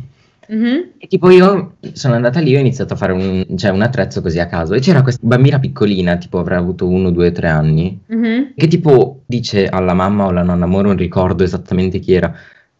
Mm-hmm. 0.51 0.81
E 0.97 1.07
tipo 1.07 1.29
io 1.29 1.75
sono 1.93 2.15
andata 2.15 2.39
lì 2.39 2.53
e 2.53 2.57
ho 2.57 2.59
iniziato 2.59 2.93
a 2.93 2.97
fare 2.97 3.13
un, 3.13 3.45
cioè, 3.57 3.71
un 3.71 3.81
attrezzo 3.81 4.21
così 4.21 4.39
a 4.39 4.47
caso 4.47 4.73
e 4.73 4.79
c'era 4.79 5.01
questa 5.01 5.25
bambina 5.25 5.59
piccolina, 5.59 6.17
tipo 6.17 6.39
avrà 6.39 6.57
avuto 6.57 6.87
uno, 6.87 7.11
due, 7.11 7.31
tre 7.31 7.47
anni, 7.47 7.99
mm-hmm. 8.13 8.43
che 8.55 8.67
tipo 8.67 9.21
dice 9.25 9.67
alla 9.67 9.93
mamma 9.93 10.25
o 10.25 10.29
alla 10.29 10.43
nonna, 10.43 10.67
ora 10.67 10.87
non 10.87 10.97
ricordo 10.97 11.43
esattamente 11.43 11.99
chi 11.99 12.13
era, 12.13 12.33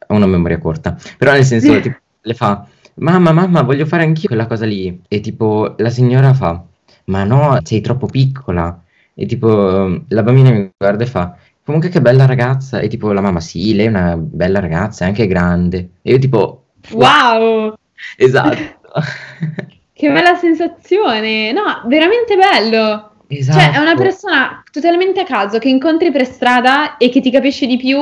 ho 0.07 0.15
una 0.15 0.27
memoria 0.27 0.57
corta, 0.57 0.97
però 1.17 1.31
nel 1.31 1.45
senso 1.45 1.79
tipo, 1.79 1.97
le 2.21 2.33
fa, 2.33 2.65
mamma, 2.95 3.31
mamma, 3.31 3.61
voglio 3.61 3.85
fare 3.85 4.03
anch'io 4.03 4.27
quella 4.27 4.45
cosa 4.45 4.65
lì. 4.65 5.01
E 5.07 5.19
tipo 5.19 5.75
la 5.77 5.89
signora 5.89 6.33
fa, 6.33 6.63
ma 7.05 7.23
no, 7.23 7.57
sei 7.63 7.81
troppo 7.81 8.07
piccola. 8.07 8.81
E 9.13 9.25
tipo, 9.25 10.01
la 10.07 10.23
bambina 10.23 10.51
mi 10.51 10.71
guarda 10.75 11.03
e 11.03 11.07
fa, 11.07 11.35
comunque 11.63 11.89
che 11.89 12.01
bella 12.01 12.25
ragazza. 12.25 12.79
E 12.79 12.87
tipo, 12.87 13.11
la 13.11 13.21
mamma, 13.21 13.39
sì, 13.39 13.75
lei 13.75 13.85
è 13.85 13.89
una 13.89 14.17
bella 14.17 14.59
ragazza, 14.59 15.05
è 15.05 15.07
anche 15.07 15.27
grande. 15.27 15.89
E 16.01 16.11
io 16.11 16.19
tipo, 16.19 16.65
wow! 16.91 17.73
Esatto. 18.17 18.91
che 19.93 20.11
bella 20.11 20.35
sensazione! 20.35 21.51
No, 21.51 21.83
veramente 21.87 22.35
bello. 22.35 23.11
Esatto. 23.27 23.59
Cioè, 23.59 23.71
è 23.71 23.77
una 23.77 23.95
persona 23.95 24.63
totalmente 24.71 25.21
a 25.21 25.25
caso 25.25 25.57
che 25.57 25.69
incontri 25.69 26.11
per 26.11 26.25
strada 26.25 26.97
e 26.97 27.09
che 27.09 27.21
ti 27.21 27.31
capisce 27.31 27.65
di 27.65 27.77
più 27.77 27.97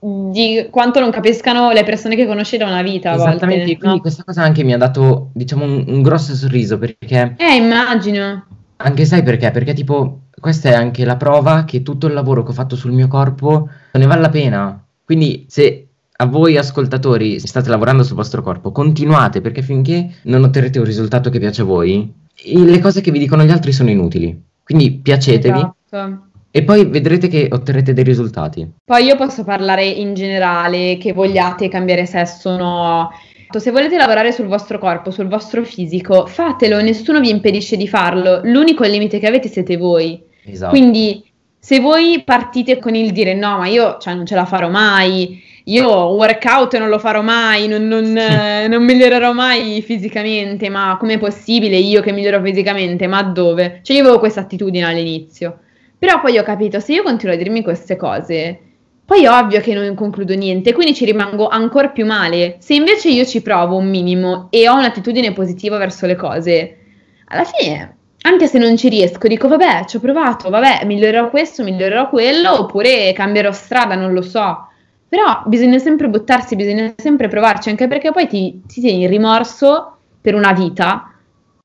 di 0.00 0.68
quanto 0.70 0.98
non 0.98 1.10
capiscano 1.10 1.72
le 1.72 1.84
persone 1.84 2.16
che 2.16 2.26
conosci 2.26 2.56
da 2.56 2.66
una 2.66 2.82
vita. 2.82 3.12
Esattamente, 3.12 3.64
volte, 3.64 3.76
quindi 3.76 3.96
no? 3.96 4.00
questa 4.00 4.24
cosa 4.24 4.42
anche 4.42 4.64
mi 4.64 4.72
ha 4.72 4.78
dato, 4.78 5.30
diciamo, 5.34 5.64
un, 5.64 5.84
un, 5.86 6.02
grosso 6.02 6.34
sorriso 6.34 6.78
perché... 6.78 7.34
Eh, 7.36 7.54
immagino. 7.54 8.46
Anche 8.76 9.04
sai 9.04 9.22
perché? 9.22 9.50
Perché 9.50 9.74
tipo, 9.74 10.20
questa 10.40 10.70
è 10.70 10.72
anche 10.72 11.04
la 11.04 11.16
prova 11.16 11.64
che 11.64 11.82
tutto 11.82 12.06
il 12.06 12.14
lavoro 12.14 12.42
che 12.42 12.50
ho 12.50 12.54
fatto 12.54 12.76
sul 12.76 12.92
mio 12.92 13.08
corpo 13.08 13.68
ne 13.92 14.06
vale 14.06 14.22
la 14.22 14.30
pena. 14.30 14.82
Quindi 15.04 15.44
se 15.48 15.86
a 16.10 16.26
voi 16.26 16.56
ascoltatori 16.56 17.38
state 17.38 17.68
lavorando 17.68 18.02
sul 18.02 18.16
vostro 18.16 18.40
corpo, 18.40 18.72
continuate 18.72 19.42
perché 19.42 19.60
finché 19.60 20.14
non 20.22 20.44
otterrete 20.44 20.78
un 20.78 20.86
risultato 20.86 21.28
che 21.28 21.38
piace 21.38 21.60
a 21.60 21.64
voi, 21.64 22.10
le 22.42 22.78
cose 22.78 23.02
che 23.02 23.10
vi 23.10 23.18
dicono 23.18 23.44
gli 23.44 23.50
altri 23.50 23.72
sono 23.72 23.90
inutili. 23.90 24.48
Quindi 24.62 24.92
piacetevi. 24.92 25.58
Esatto 25.58 26.29
e 26.50 26.64
poi 26.64 26.84
vedrete 26.84 27.28
che 27.28 27.48
otterrete 27.50 27.92
dei 27.92 28.04
risultati. 28.04 28.68
Poi 28.84 29.04
io 29.04 29.16
posso 29.16 29.44
parlare 29.44 29.84
in 29.84 30.14
generale, 30.14 30.96
che 30.98 31.12
vogliate 31.12 31.68
cambiare 31.68 32.06
sesso 32.06 32.50
o 32.50 32.56
no. 32.56 33.10
Se 33.56 33.70
volete 33.70 33.96
lavorare 33.96 34.32
sul 34.32 34.46
vostro 34.46 34.78
corpo, 34.78 35.10
sul 35.10 35.26
vostro 35.28 35.64
fisico, 35.64 36.26
fatelo, 36.26 36.80
nessuno 36.80 37.20
vi 37.20 37.30
impedisce 37.30 37.76
di 37.76 37.88
farlo. 37.88 38.40
L'unico 38.44 38.84
limite 38.84 39.18
che 39.18 39.26
avete 39.26 39.48
siete 39.48 39.76
voi. 39.76 40.22
Esatto. 40.44 40.70
Quindi 40.70 41.24
se 41.58 41.78
voi 41.78 42.22
partite 42.24 42.78
con 42.78 42.94
il 42.94 43.12
dire 43.12 43.34
no, 43.34 43.58
ma 43.58 43.66
io 43.66 43.98
cioè, 43.98 44.14
non 44.14 44.24
ce 44.24 44.34
la 44.34 44.44
farò 44.44 44.70
mai, 44.70 45.42
io 45.64 45.88
workout 45.88 46.78
non 46.78 46.88
lo 46.88 46.98
farò 46.98 47.22
mai, 47.22 47.68
non, 47.68 47.86
non, 47.86 48.10
non 48.68 48.84
migliorerò 48.84 49.32
mai 49.32 49.82
fisicamente, 49.82 50.68
ma 50.68 50.96
com'è 50.98 51.18
possibile 51.18 51.76
io 51.76 52.00
che 52.00 52.12
miglioro 52.12 52.40
fisicamente? 52.42 53.06
Ma 53.06 53.22
dove? 53.22 53.80
Cioè 53.82 53.96
io 53.96 54.02
avevo 54.02 54.18
questa 54.18 54.40
attitudine 54.40 54.84
all'inizio. 54.84 55.58
Però 56.00 56.18
poi 56.18 56.38
ho 56.38 56.42
capito, 56.42 56.80
se 56.80 56.94
io 56.94 57.02
continuo 57.02 57.34
a 57.34 57.36
dirmi 57.36 57.62
queste 57.62 57.96
cose, 57.96 58.58
poi 59.04 59.24
è 59.24 59.30
ovvio 59.30 59.60
che 59.60 59.74
non 59.74 59.94
concludo 59.94 60.34
niente, 60.34 60.72
quindi 60.72 60.94
ci 60.94 61.04
rimango 61.04 61.46
ancora 61.46 61.88
più 61.88 62.06
male. 62.06 62.56
Se 62.60 62.72
invece 62.72 63.10
io 63.10 63.26
ci 63.26 63.42
provo 63.42 63.76
un 63.76 63.86
minimo 63.86 64.46
e 64.48 64.66
ho 64.66 64.76
un'attitudine 64.76 65.34
positiva 65.34 65.76
verso 65.76 66.06
le 66.06 66.16
cose, 66.16 66.78
alla 67.26 67.44
fine, 67.44 67.96
anche 68.22 68.46
se 68.46 68.56
non 68.56 68.78
ci 68.78 68.88
riesco, 68.88 69.28
dico 69.28 69.46
vabbè, 69.46 69.84
ci 69.84 69.96
ho 69.96 70.00
provato, 70.00 70.48
vabbè, 70.48 70.86
migliorerò 70.86 71.28
questo, 71.28 71.62
migliorerò 71.62 72.08
quello, 72.08 72.60
oppure 72.60 73.12
cambierò 73.12 73.52
strada, 73.52 73.94
non 73.94 74.14
lo 74.14 74.22
so. 74.22 74.68
Però 75.06 75.42
bisogna 75.44 75.78
sempre 75.78 76.08
buttarsi, 76.08 76.56
bisogna 76.56 76.94
sempre 76.96 77.28
provarci, 77.28 77.68
anche 77.68 77.88
perché 77.88 78.10
poi 78.10 78.26
ti, 78.26 78.62
ti 78.66 78.80
tieni 78.80 79.02
il 79.02 79.10
rimorso 79.10 79.98
per 80.18 80.34
una 80.34 80.52
vita 80.52 81.12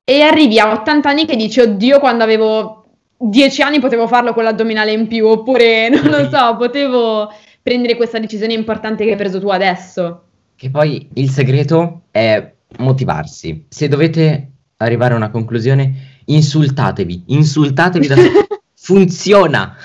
e 0.04 0.22
arrivi 0.24 0.60
a 0.60 0.74
80 0.74 1.08
anni 1.08 1.26
che 1.26 1.38
dici, 1.38 1.62
oddio, 1.62 2.00
quando 2.00 2.26
avevo 2.26 2.85
dieci 3.18 3.62
anni 3.62 3.80
potevo 3.80 4.08
farlo 4.08 4.34
con 4.34 4.44
l'addominale 4.44 4.92
in 4.92 5.08
più, 5.08 5.26
oppure 5.28 5.90
non 5.90 6.06
lo 6.06 6.30
so, 6.30 6.56
potevo 6.58 7.32
prendere 7.62 7.96
questa 7.96 8.20
decisione 8.20 8.54
importante 8.54 9.04
che 9.04 9.12
hai 9.12 9.18
preso 9.18 9.40
tu 9.40 9.50
adesso. 9.50 10.24
Che 10.56 10.70
poi 10.70 11.10
il 11.14 11.30
segreto 11.30 12.04
è 12.12 12.54
motivarsi. 12.78 13.66
Se 13.70 13.88
dovete 13.88 14.52
arrivare 14.78 15.14
a 15.14 15.18
una 15.18 15.32
conclusione, 15.32 16.22
insultatevi, 16.26 17.24
insultatevi 17.28 18.08
da 18.08 18.16
funziona. 18.76 19.76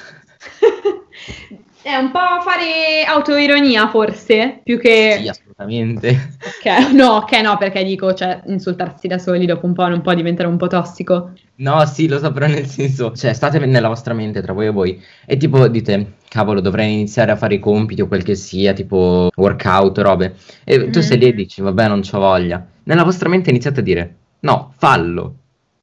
È 1.82 1.96
un 1.96 2.10
po' 2.10 2.42
fare 2.42 3.04
autoironia 3.06 3.88
forse, 3.88 4.60
più 4.62 4.78
che... 4.78 5.32
Sì, 5.32 5.49
assolutamente. 5.60 6.36
Okay. 6.58 6.92
No, 7.00 7.16
ok, 7.16 7.32
no, 7.40 7.56
perché 7.56 7.84
dico, 7.84 8.12
cioè, 8.14 8.42
insultarsi 8.46 9.06
da 9.06 9.18
soli 9.18 9.46
dopo 9.46 9.66
un 9.66 9.72
po' 9.72 9.86
non 9.86 10.00
può 10.00 10.14
diventare 10.14 10.48
un 10.48 10.56
po' 10.56 10.66
tossico. 10.66 11.32
No, 11.56 11.84
sì, 11.86 12.08
lo 12.08 12.18
so, 12.18 12.32
però 12.32 12.46
nel 12.46 12.66
senso, 12.66 13.12
cioè, 13.14 13.32
state 13.32 13.58
nella 13.58 13.88
vostra 13.88 14.14
mente 14.14 14.40
tra 14.42 14.52
voi 14.52 14.66
e 14.66 14.70
voi 14.70 15.02
e 15.26 15.36
tipo 15.36 15.66
dite, 15.68 16.14
cavolo, 16.28 16.60
dovrei 16.60 16.92
iniziare 16.92 17.30
a 17.30 17.36
fare 17.36 17.54
i 17.54 17.58
compiti 17.58 18.00
o 18.00 18.08
quel 18.08 18.22
che 18.22 18.34
sia, 18.34 18.72
tipo 18.72 19.30
workout, 19.34 19.98
robe. 19.98 20.36
E 20.64 20.90
tu 20.90 21.00
sei 21.00 21.18
lì 21.18 21.26
e 21.28 21.34
dici, 21.34 21.60
vabbè, 21.60 21.88
non 21.88 22.00
c'ho 22.00 22.18
voglia. 22.18 22.64
Nella 22.84 23.04
vostra 23.04 23.28
mente 23.28 23.50
iniziate 23.50 23.80
a 23.80 23.82
dire, 23.82 24.16
no, 24.40 24.72
fallo. 24.76 25.34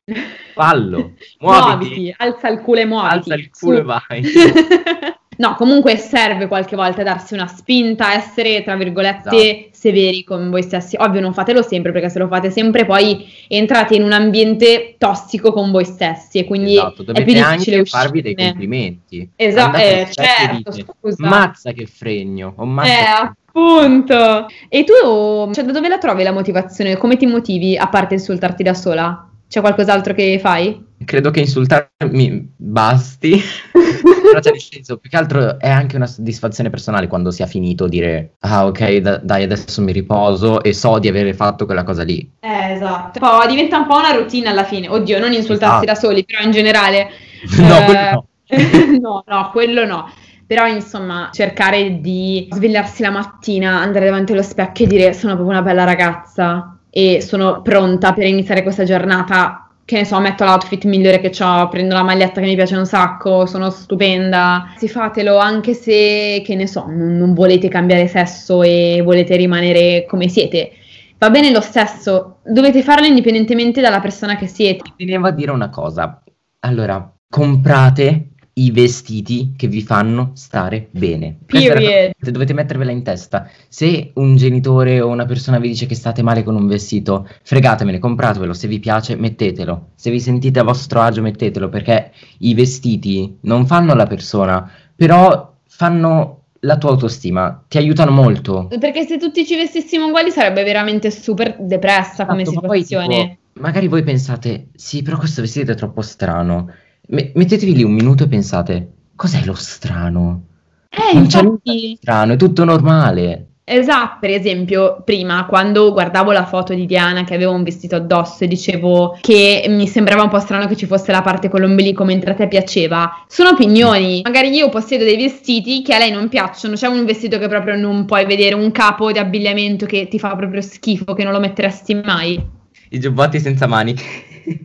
Fallo, 0.57 1.13
muoviti. 1.39 1.85
muoviti 1.85 2.15
alza 2.17 2.49
il 2.49 2.61
culo 2.61 2.79
e 2.79 2.85
muoviti. 2.85 3.15
Alza 3.15 3.35
il 3.35 3.49
culo 3.51 3.77
e 3.77 3.81
vai. 3.83 4.23
No, 5.37 5.55
comunque 5.55 5.97
serve 5.97 6.47
qualche 6.47 6.75
volta 6.75 7.03
darsi 7.03 7.33
una 7.33 7.47
spinta, 7.47 8.13
essere 8.13 8.63
tra 8.63 8.75
virgolette 8.75 9.35
esatto. 9.35 9.69
severi 9.71 10.23
con 10.23 10.49
voi 10.49 10.63
stessi. 10.63 10.95
Ovvio, 10.99 11.21
non 11.21 11.33
fatelo 11.33 11.61
sempre 11.61 11.91
perché 11.91 12.09
se 12.09 12.19
lo 12.19 12.27
fate 12.27 12.49
sempre 12.49 12.85
poi 12.85 13.27
entrate 13.47 13.95
in 13.95 14.03
un 14.03 14.11
ambiente 14.11 14.95
tossico 14.97 15.51
con 15.51 15.71
voi 15.71 15.85
stessi 15.85 16.39
e 16.39 16.45
quindi 16.45 16.73
esatto, 16.73 17.05
è 17.11 17.23
più 17.23 17.33
difficile 17.33 17.79
uscire. 17.79 17.85
farvi 17.85 18.21
dei 18.21 18.35
complimenti. 18.35 19.29
Esatto, 19.35 19.77
eh, 19.77 20.07
certo, 20.09 20.71
scusa. 20.71 21.27
Mazza 21.27 21.71
che 21.71 21.85
fregno. 21.85 22.53
Oh, 22.57 22.65
mazza 22.65 22.89
eh, 22.89 23.33
appunto. 23.45 24.47
E 24.69 24.83
tu, 24.83 25.51
cioè, 25.53 25.63
da 25.63 25.71
dove 25.71 25.87
la 25.87 25.97
trovi 25.97 26.23
la 26.23 26.31
motivazione? 26.31 26.97
Come 26.97 27.17
ti 27.17 27.25
motivi 27.25 27.77
a 27.77 27.87
parte 27.87 28.15
insultarti 28.15 28.63
da 28.63 28.73
sola? 28.73 29.29
C'è 29.47 29.61
qualcos'altro 29.61 30.13
che 30.13 30.39
fai? 30.41 30.85
Credo 31.05 31.31
che 31.31 31.39
insultarmi 31.39 32.53
basti, 32.57 33.39
però 33.71 34.39
c'è 34.39 34.51
nel 34.51 34.59
senso, 34.59 34.97
più 34.97 35.09
che 35.09 35.15
altro 35.15 35.57
è 35.57 35.69
anche 35.69 35.95
una 35.95 36.05
soddisfazione 36.05 36.69
personale 36.69 37.07
quando 37.07 37.31
si 37.31 37.43
è 37.43 37.47
finito 37.47 37.87
dire 37.87 38.33
ah 38.39 38.65
ok 38.65 38.97
da- 38.97 39.17
dai 39.17 39.43
adesso 39.43 39.81
mi 39.81 39.93
riposo 39.93 40.61
e 40.61 40.73
so 40.73 40.99
di 40.99 41.07
aver 41.07 41.33
fatto 41.33 41.65
quella 41.65 41.83
cosa 41.83 42.03
lì. 42.03 42.29
Eh 42.41 42.73
esatto, 42.73 43.19
poi 43.19 43.47
diventa 43.47 43.77
un 43.77 43.87
po' 43.87 43.97
una 43.97 44.11
routine 44.11 44.49
alla 44.49 44.65
fine, 44.65 44.89
oddio 44.89 45.17
non 45.19 45.31
insultarsi 45.31 45.85
esatto. 45.85 45.85
da 45.85 45.95
soli, 45.95 46.25
però 46.25 46.43
in 46.43 46.51
generale... 46.51 47.09
no, 47.57 47.79
eh, 47.79 47.85
quello 47.85 48.09
no. 48.11 48.27
no, 48.99 49.23
no, 49.27 49.49
quello 49.51 49.85
no. 49.85 50.11
però 50.45 50.67
insomma 50.67 51.29
cercare 51.31 52.01
di 52.01 52.49
svegliarsi 52.51 53.01
la 53.01 53.11
mattina, 53.11 53.79
andare 53.79 54.05
davanti 54.05 54.33
allo 54.33 54.43
specchio 54.43 54.85
e 54.85 54.87
dire 54.89 55.13
sono 55.13 55.35
proprio 55.35 55.55
una 55.55 55.63
bella 55.63 55.85
ragazza 55.85 56.76
e 56.89 57.21
sono 57.21 57.61
pronta 57.61 58.13
per 58.13 58.25
iniziare 58.25 58.63
questa 58.63 58.83
giornata 58.83 59.67
che 59.87 59.95
ne 59.95 60.03
so, 60.05 60.19
metto 60.19 60.43
l'outfit 60.43 60.83
migliore 60.83 61.21
che 61.21 61.31
ho, 61.41 61.69
prendo 61.69 61.93
la 61.93 62.03
maglietta 62.03 62.41
che 62.41 62.47
mi 62.47 62.55
piace 62.55 62.75
un 62.75 62.85
sacco, 62.85 63.45
sono 63.45 63.69
stupenda. 63.69 64.73
Si 64.75 64.89
fatelo 64.89 65.37
anche 65.37 65.73
se, 65.73 66.41
che 66.43 66.55
ne 66.55 66.67
so, 66.67 66.85
non, 66.87 67.15
non 67.15 67.33
volete 67.33 67.69
cambiare 67.69 68.07
sesso 68.07 68.63
e 68.63 69.01
volete 69.01 69.37
rimanere 69.37 70.05
come 70.05 70.27
siete. 70.27 70.71
Va 71.17 71.29
bene 71.29 71.51
lo 71.51 71.61
stesso, 71.61 72.39
dovete 72.43 72.81
farlo 72.81 73.05
indipendentemente 73.05 73.79
dalla 73.79 74.01
persona 74.01 74.35
che 74.35 74.47
siete. 74.47 74.91
Tenevo 74.97 75.27
a 75.27 75.31
dire 75.31 75.51
una 75.51 75.69
cosa. 75.69 76.21
Allora, 76.59 77.09
comprate 77.29 78.31
i 78.57 78.71
vestiti 78.71 79.53
che 79.55 79.67
vi 79.67 79.81
fanno 79.81 80.31
stare 80.33 80.87
bene. 80.91 81.37
Period. 81.45 82.11
Dovete 82.19 82.53
mettervela 82.53 82.91
in 82.91 83.03
testa. 83.03 83.49
Se 83.67 84.11
un 84.15 84.35
genitore 84.35 84.99
o 84.99 85.07
una 85.07 85.25
persona 85.25 85.59
vi 85.59 85.69
dice 85.69 85.85
che 85.85 85.95
state 85.95 86.23
male 86.23 86.43
con 86.43 86.55
un 86.55 86.67
vestito, 86.67 87.27
fregatemene, 87.43 87.99
compratevelo. 87.99 88.53
Se 88.53 88.67
vi 88.67 88.79
piace, 88.79 89.15
mettetelo. 89.15 89.89
Se 89.95 90.09
vi 90.09 90.19
sentite 90.19 90.59
a 90.59 90.63
vostro 90.63 91.01
agio, 91.01 91.21
mettetelo. 91.21 91.69
Perché 91.69 92.11
i 92.39 92.53
vestiti 92.53 93.37
non 93.41 93.67
fanno 93.67 93.93
la 93.93 94.07
persona, 94.07 94.69
però 94.95 95.53
fanno 95.67 96.41
la 96.61 96.77
tua 96.77 96.89
autostima, 96.89 97.63
ti 97.67 97.77
aiutano 97.77 98.09
molto. 98.11 98.67
Perché 98.79 99.05
se 99.05 99.19
tutti 99.19 99.45
ci 99.45 99.55
vestissimo 99.55 100.07
uguali 100.07 100.31
sarebbe 100.31 100.63
veramente 100.63 101.11
super 101.11 101.57
depressa 101.59 102.25
come 102.25 102.41
esatto, 102.41 102.61
situazione. 102.61 103.15
Poi, 103.15 103.27
tipo, 103.27 103.59
magari 103.61 103.87
voi 103.87 104.01
pensate, 104.01 104.69
sì, 104.75 105.03
però 105.03 105.17
questo 105.17 105.41
vestito 105.41 105.71
è 105.71 105.75
troppo 105.75 106.01
strano 106.01 106.71
Me- 107.07 107.31
mettetevi 107.33 107.75
lì 107.75 107.83
un 107.83 107.93
minuto 107.93 108.23
e 108.23 108.27
pensate, 108.27 108.91
cos'è 109.15 109.43
lo 109.45 109.53
strano? 109.53 110.43
Eh, 110.89 111.13
non 111.13 111.23
infatti... 111.23 111.45
c'è 111.63 111.71
nulla 111.71 111.95
strano, 111.97 112.33
è 112.33 112.37
tutto 112.37 112.63
normale. 112.63 113.47
Esatto, 113.69 114.19
per 114.21 114.29
esempio, 114.29 115.01
prima 115.03 115.45
quando 115.45 115.91
guardavo 115.91 116.31
la 116.31 116.45
foto 116.45 116.73
di 116.73 116.85
Diana 116.85 117.25
che 117.25 117.33
aveva 117.33 117.51
un 117.51 117.63
vestito 117.63 117.97
addosso 117.97 118.45
e 118.45 118.47
dicevo 118.47 119.17
che 119.19 119.65
mi 119.67 119.87
sembrava 119.87 120.23
un 120.23 120.29
po' 120.29 120.39
strano 120.39 120.67
che 120.67 120.77
ci 120.77 120.85
fosse 120.85 121.11
la 121.11 121.21
parte 121.21 121.49
con 121.49 121.59
l'ombelico 121.59 122.05
mentre 122.05 122.31
a 122.31 122.33
te 122.33 122.47
piaceva, 122.47 123.25
sono 123.27 123.49
opinioni. 123.49 124.21
Magari 124.23 124.55
io 124.55 124.69
possiedo 124.69 125.03
dei 125.03 125.17
vestiti 125.17 125.81
che 125.81 125.93
a 125.93 125.97
lei 125.97 126.11
non 126.11 126.29
piacciono, 126.29 126.75
c'è 126.75 126.87
un 126.87 127.03
vestito 127.03 127.37
che 127.39 127.49
proprio 127.49 127.75
non 127.75 128.05
puoi 128.05 128.25
vedere, 128.25 128.55
un 128.55 128.71
capo 128.71 129.11
di 129.11 129.19
abbigliamento 129.19 129.85
che 129.85 130.07
ti 130.07 130.17
fa 130.17 130.33
proprio 130.37 130.61
schifo, 130.61 131.13
che 131.13 131.25
non 131.25 131.33
lo 131.33 131.39
metteresti 131.41 131.93
mai. 131.95 132.41
I 132.89 132.99
giubbotti 132.99 133.37
senza 133.37 133.67
maniche. 133.67 134.03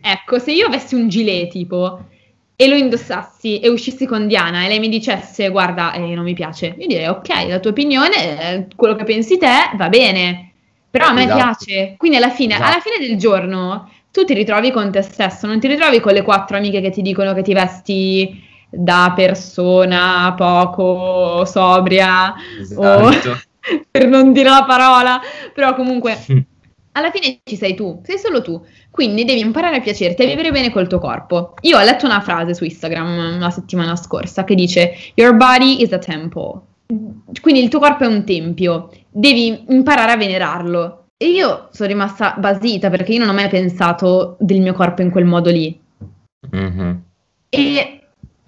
ecco, 0.01 0.39
se 0.39 0.53
io 0.53 0.67
avessi 0.67 0.95
un 0.95 1.09
gilet 1.09 1.51
tipo 1.51 2.05
e 2.63 2.69
lo 2.69 2.77
indossassi 2.77 3.59
e 3.59 3.69
uscissi 3.69 4.07
con 4.07 4.29
Diana 4.29 4.65
e 4.65 4.69
lei 4.69 4.79
mi 4.79 4.89
dicesse 4.89 5.49
guarda 5.49 5.93
eh, 5.95 6.15
non 6.15 6.23
mi 6.23 6.33
piace, 6.33 6.77
io 6.79 6.87
direi 6.87 7.09
ok, 7.09 7.29
la 7.49 7.59
tua 7.59 7.73
opinione, 7.73 8.41
eh, 8.41 8.67
quello 8.77 8.95
che 8.95 9.03
pensi 9.03 9.37
te 9.37 9.71
va 9.75 9.89
bene, 9.89 10.53
però 10.89 11.07
a 11.07 11.13
me 11.13 11.25
esatto. 11.25 11.37
piace, 11.37 11.95
quindi 11.97 12.19
alla 12.19 12.31
fine, 12.31 12.55
esatto. 12.55 12.71
alla 12.71 12.81
fine 12.81 13.05
del 13.05 13.19
giorno 13.19 13.91
tu 14.13 14.25
ti 14.25 14.33
ritrovi 14.33 14.71
con 14.71 14.93
te 14.93 15.03
stesso, 15.03 15.49
non 15.49 15.59
ti 15.59 15.67
ritrovi 15.67 15.99
con 15.99 16.13
le 16.13 16.23
quattro 16.23 16.57
amiche 16.57 16.81
che 16.81 16.91
ti 16.91 17.03
dicono 17.03 17.35
che 17.35 17.43
ti 17.43 17.53
vesti 17.53 18.41
da 18.71 19.13
persona 19.17 20.33
poco 20.37 21.45
sobria 21.45 22.33
esatto. 22.61 23.09
o 23.09 23.11
per 23.91 24.07
non 24.07 24.33
dire 24.33 24.51
la 24.51 24.65
parola, 24.65 25.21
però 25.53 25.75
comunque 25.75 26.17
alla 26.93 27.11
fine 27.11 27.41
ci 27.45 27.57
sei 27.57 27.75
tu, 27.75 28.01
sei 28.05 28.19
solo 28.19 28.43
tu. 28.43 28.63
Quindi 28.91 29.25
devi 29.25 29.41
imparare 29.41 29.77
a 29.77 29.81
piacerti, 29.81 30.23
a 30.23 30.27
vivere 30.27 30.51
bene 30.51 30.71
col 30.71 30.87
tuo 30.87 30.99
corpo. 30.99 31.55
Io 31.63 31.79
ho 31.79 31.83
letto 31.83 32.07
una 32.07 32.21
frase 32.21 32.55
su 32.55 32.65
Instagram 32.65 33.39
la 33.39 33.51
settimana 33.51 33.97
scorsa 33.97 34.45
che 34.45 34.55
dice: 34.55 34.95
Your 35.15 35.35
body 35.35 35.83
is 35.83 35.93
a 35.93 35.99
temple. 35.99 36.61
Quindi 37.41 37.63
il 37.63 37.69
tuo 37.69 37.79
corpo 37.79 38.05
è 38.05 38.07
un 38.07 38.25
tempio, 38.25 38.91
devi 39.11 39.65
imparare 39.69 40.13
a 40.13 40.17
venerarlo. 40.17 41.07
E 41.17 41.29
io 41.29 41.69
sono 41.71 41.89
rimasta 41.89 42.35
basita 42.37 42.91
perché 42.91 43.13
io 43.13 43.21
non 43.21 43.29
ho 43.29 43.33
mai 43.33 43.49
pensato 43.49 44.37
del 44.41 44.61
mio 44.61 44.73
corpo 44.75 45.03
in 45.03 45.11
quel 45.11 45.25
modo 45.25 45.51
lì. 45.51 45.81
Mm-hmm. 46.55 46.97
E 47.49 48.02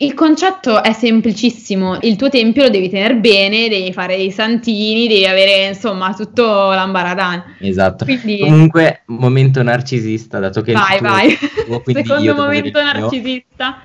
il 0.05 0.14
concetto 0.14 0.83
è 0.83 0.93
semplicissimo, 0.93 1.99
il 2.03 2.17
tuo 2.17 2.29
tempio 2.29 2.62
lo 2.62 2.71
devi 2.71 2.88
tenere 2.88 3.17
bene, 3.17 3.69
devi 3.69 3.93
fare 3.93 4.17
i 4.17 4.31
santini, 4.31 5.09
devi 5.09 5.27
avere 5.27 5.69
insomma 5.69 6.14
tutto 6.14 6.45
l'ambaradan. 6.45 7.57
Esatto. 7.61 8.05
Quindi... 8.05 8.38
Comunque, 8.38 9.03
momento 9.07 9.62
narcisista, 9.62 10.38
dato 10.38 10.62
che... 10.62 10.73
Vai, 10.73 10.99
tuo, 10.99 11.09
vai. 11.09 11.38
Tuo, 11.64 11.83
Secondo 11.87 12.35
momento 12.35 12.83
narcisista. 12.83 13.83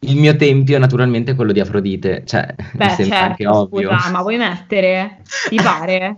Il 0.00 0.16
mio 0.16 0.36
tempio 0.36 0.78
naturalmente 0.78 1.32
è 1.32 1.34
quello 1.34 1.52
di 1.52 1.60
Afrodite, 1.60 2.22
cioè 2.24 2.54
Beh, 2.72 2.88
sembra 2.90 3.16
certo, 3.16 3.30
anche 3.30 3.46
ovvio. 3.46 3.90
Scusa, 3.90 4.10
ma 4.10 4.22
vuoi 4.22 4.36
mettere? 4.36 5.22
Ti 5.48 5.56
pare? 5.56 6.16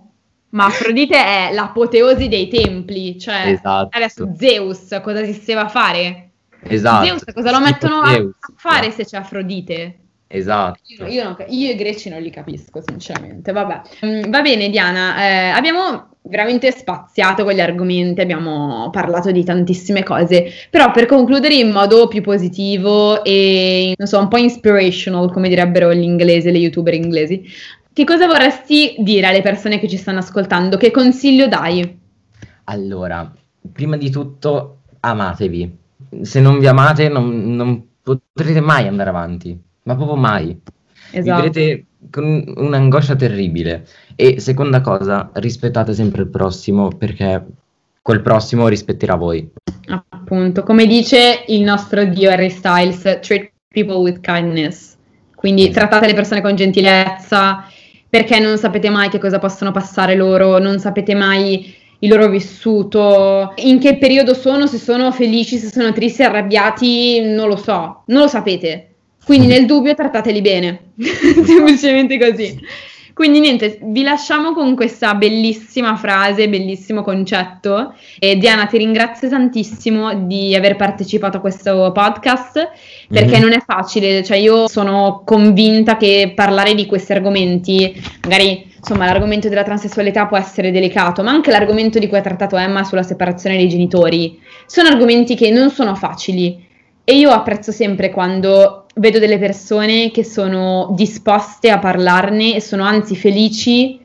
ma 0.51 0.65
Afrodite 0.65 1.17
è 1.17 1.51
l'apoteosi 1.53 2.27
dei 2.27 2.49
templi, 2.49 3.19
cioè 3.19 3.51
esatto. 3.51 3.97
adesso 3.97 4.33
Zeus 4.37 4.99
cosa 5.01 5.25
si 5.25 5.33
stava 5.33 5.67
a 5.67 5.69
fare? 5.69 6.30
Esatto. 6.63 7.07
Zeus 7.07 7.25
cosa 7.33 7.51
lo 7.51 7.61
mettono 7.61 8.01
a, 8.01 8.13
a 8.13 8.33
fare 8.57 8.91
se 8.91 9.05
c'è 9.05 9.19
Afrodite? 9.19 9.99
Esatto. 10.33 10.79
Io, 10.87 11.07
io, 11.07 11.25
non, 11.25 11.37
io, 11.49 11.71
i 11.73 11.75
greci 11.75 12.09
non 12.09 12.23
li 12.23 12.31
capisco, 12.31 12.81
sinceramente. 12.87 13.51
Vabbè. 13.51 13.81
Mm, 14.07 14.31
va 14.31 14.41
bene, 14.43 14.71
Diana. 14.71 15.17
Eh, 15.25 15.49
abbiamo 15.49 16.11
veramente 16.23 16.71
spaziato 16.71 17.43
con 17.43 17.53
gli 17.53 17.61
argomenti, 17.61 18.21
abbiamo 18.21 18.91
parlato 18.91 19.33
di 19.33 19.43
tantissime 19.43 20.05
cose, 20.05 20.53
però 20.71 20.93
per 20.93 21.07
concludere 21.07 21.55
in 21.55 21.73
modo 21.73 22.07
più 22.07 22.23
positivo 22.23 23.25
e 23.25 23.95
non 23.97 24.07
so, 24.07 24.21
un 24.21 24.29
po' 24.29 24.37
inspirational, 24.37 25.33
come 25.33 25.49
direbbero 25.49 25.93
gli 25.93 26.03
inglesi, 26.03 26.53
le 26.53 26.59
youtuber 26.59 26.95
inglesi, 26.95 27.43
che 27.93 28.05
cosa 28.05 28.29
vorresti 28.29 28.95
dire 28.99 29.27
alle 29.27 29.43
persone 29.43 29.81
che 29.81 29.89
ci 29.89 29.97
stanno 29.97 30.19
ascoltando? 30.21 30.77
Che 30.77 30.93
consiglio 30.93 31.49
dai? 31.49 31.99
Allora, 32.65 33.33
prima 33.73 33.97
di 33.97 34.11
tutto, 34.11 34.83
amatevi 35.01 35.79
se 36.23 36.41
non 36.41 36.59
vi 36.59 36.67
amate 36.67 37.09
non, 37.09 37.55
non 37.55 37.87
potrete 38.03 38.61
mai 38.61 38.87
andare 38.87 39.11
avanti, 39.11 39.59
ma 39.85 39.97
proprio 39.97 40.17
mai. 40.17 40.59
Esatto. 41.13 41.43
Vivrete 41.43 41.85
con 42.11 42.53
un'angoscia 42.57 43.17
terribile. 43.17 43.87
E 44.17 44.41
seconda 44.41 44.81
cosa, 44.81 45.31
rispettate 45.35 45.93
sempre 45.95 46.23
il 46.23 46.29
prossimo 46.29 46.89
perché 46.89 47.45
quel 48.03 48.23
prossimo 48.23 48.69
rispetterà 48.69 49.15
voi. 49.15 49.49
Appunto, 50.09 50.63
come 50.63 50.87
dice 50.87 51.45
il 51.49 51.63
nostro 51.63 52.05
dio 52.05 52.31
Harry 52.31 52.51
Styles, 52.51 53.19
treat 53.21 53.51
people 53.69 53.97
with 53.97 54.21
kindness. 54.21 54.97
Quindi 55.35 55.63
esatto. 55.63 55.79
trattate 55.79 56.07
le 56.07 56.15
persone 56.15 56.43
con 56.43 56.55
gentilezza 56.55 57.65
perché 58.09 58.41
non 58.41 58.59
sapete 58.59 58.91
mai 58.91 59.09
che 59.09 59.19
cosa 59.19 59.39
possono 59.39 59.71
passare 59.71 60.17
loro, 60.17 60.59
non 60.59 60.79
sapete 60.81 61.15
mai 61.15 61.75
il 62.01 62.09
loro 62.09 62.29
vissuto, 62.29 63.53
in 63.57 63.79
che 63.79 63.97
periodo 63.97 64.35
sono, 64.35 64.67
se 64.67 64.79
sono 64.79 65.13
felici, 65.13 65.57
se 65.57 65.71
sono 65.71 65.93
tristi, 65.93 66.23
arrabbiati, 66.23 67.21
non 67.21 67.49
lo 67.49 67.57
so, 67.57 68.03
non 68.07 68.23
lo 68.23 68.29
sapete. 68.29 68.87
Quindi 69.25 69.47
nel 69.47 69.67
dubbio 69.67 69.95
trattateli 69.95 70.41
bene, 70.41 70.93
semplicemente 71.45 72.19
così. 72.19 72.59
Quindi 73.13 73.41
niente, 73.41 73.79
vi 73.83 74.03
lasciamo 74.03 74.55
con 74.55 74.75
questa 74.75 75.15
bellissima 75.15 75.95
frase, 75.97 76.49
bellissimo 76.49 77.03
concetto. 77.03 77.93
E 78.19 78.37
Diana, 78.39 78.65
ti 78.65 78.79
ringrazio 78.79 79.29
tantissimo 79.29 80.27
di 80.27 80.55
aver 80.55 80.77
partecipato 80.77 81.37
a 81.37 81.41
questo 81.41 81.93
podcast 81.93 82.71
perché 83.09 83.33
mm-hmm. 83.33 83.43
non 83.43 83.53
è 83.53 83.63
facile, 83.63 84.25
cioè 84.25 84.39
io 84.39 84.69
sono 84.69 85.21
convinta 85.23 85.99
che 85.99 86.33
parlare 86.35 86.75
di 86.75 86.87
questi 86.87 87.13
argomenti, 87.13 87.93
magari 88.23 88.70
insomma 88.81 89.05
l'argomento 89.05 89.49
della 89.49 89.63
transessualità 89.63 90.27
può 90.27 90.39
essere 90.39 90.71
delicato, 90.71 91.23
ma 91.23 91.31
anche 91.31 91.51
l'argomento 91.51 91.99
di 91.99 92.09
cui 92.09 92.17
ha 92.17 92.23
trattato 92.23 92.57
Emma 92.57 92.83
sulla 92.83 93.03
separazione 93.03 93.57
dei 93.57 93.69
genitori, 93.69 94.41
sono 94.67 94.89
argomenti 94.89 95.35
che 95.37 95.51
non 95.51 95.71
sono 95.71 95.95
facili. 95.95 96.67
E 97.05 97.17
io 97.17 97.31
apprezzo 97.31 97.73
sempre 97.73 98.11
quando 98.11 98.87
vedo 98.97 99.19
delle 99.19 99.39
persone 99.39 100.11
che 100.11 100.25
sono 100.25 100.93
disposte 100.95 101.71
a 101.71 101.79
parlarne 101.79 102.55
e 102.55 102.61
sono 102.61 102.85
anzi 102.85 103.17
felici 103.17 103.99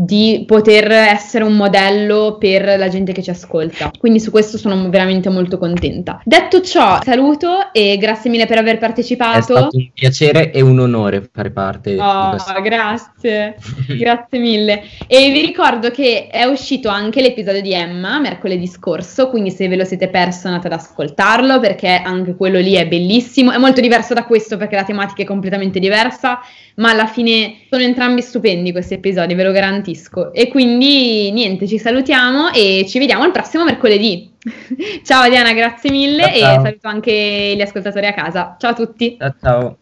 di 0.00 0.44
poter 0.46 0.88
essere 0.92 1.42
un 1.42 1.56
modello 1.56 2.36
per 2.38 2.78
la 2.78 2.86
gente 2.86 3.10
che 3.10 3.20
ci 3.20 3.30
ascolta. 3.30 3.90
Quindi 3.98 4.20
su 4.20 4.30
questo 4.30 4.56
sono 4.56 4.88
veramente 4.90 5.28
molto 5.28 5.58
contenta. 5.58 6.20
Detto 6.24 6.60
ciò, 6.60 7.00
saluto 7.02 7.72
e 7.72 7.96
grazie 7.98 8.30
mille 8.30 8.46
per 8.46 8.58
aver 8.58 8.78
partecipato. 8.78 9.38
È 9.38 9.42
stato 9.42 9.76
un 9.76 9.90
piacere 9.92 10.52
e 10.52 10.60
un 10.60 10.78
onore 10.78 11.28
fare 11.32 11.50
parte 11.50 11.96
oh, 11.98 12.30
di 12.30 12.30
questo. 12.30 12.60
Grazie, 12.62 13.56
grazie 13.98 14.38
mille. 14.38 14.84
E 15.08 15.32
vi 15.32 15.40
ricordo 15.40 15.90
che 15.90 16.28
è 16.28 16.44
uscito 16.44 16.88
anche 16.88 17.20
l'episodio 17.20 17.60
di 17.60 17.72
Emma 17.72 18.20
mercoledì 18.20 18.68
scorso, 18.68 19.28
quindi 19.28 19.50
se 19.50 19.66
ve 19.66 19.74
lo 19.74 19.84
siete 19.84 20.06
perso 20.06 20.46
andate 20.46 20.68
ad 20.68 20.74
ascoltarlo 20.74 21.58
perché 21.58 22.00
anche 22.04 22.36
quello 22.36 22.60
lì 22.60 22.74
è 22.74 22.86
bellissimo. 22.86 23.50
È 23.50 23.58
molto 23.58 23.80
diverso 23.80 24.14
da 24.14 24.24
questo 24.24 24.56
perché 24.56 24.76
la 24.76 24.84
tematica 24.84 25.22
è 25.22 25.26
completamente 25.26 25.80
diversa 25.80 26.38
ma 26.78 26.90
alla 26.90 27.06
fine 27.06 27.58
sono 27.68 27.82
entrambi 27.82 28.22
stupendi 28.22 28.72
questi 28.72 28.94
episodi, 28.94 29.34
ve 29.34 29.44
lo 29.44 29.52
garantisco. 29.52 29.87
E 30.32 30.48
quindi 30.48 31.30
niente, 31.32 31.66
ci 31.66 31.78
salutiamo 31.78 32.52
e 32.52 32.84
ci 32.88 32.98
vediamo 32.98 33.24
il 33.24 33.32
prossimo 33.32 33.64
mercoledì. 33.64 34.30
ciao 35.04 35.28
Diana, 35.28 35.52
grazie 35.52 35.90
mille 35.90 36.22
ciao, 36.22 36.38
ciao. 36.38 36.60
e 36.60 36.62
saluto 36.62 36.88
anche 36.88 37.54
gli 37.56 37.60
ascoltatori 37.60 38.06
a 38.06 38.14
casa. 38.14 38.56
Ciao 38.58 38.70
a 38.70 38.74
tutti. 38.74 39.16
Ciao 39.18 39.34
ciao. 39.40 39.76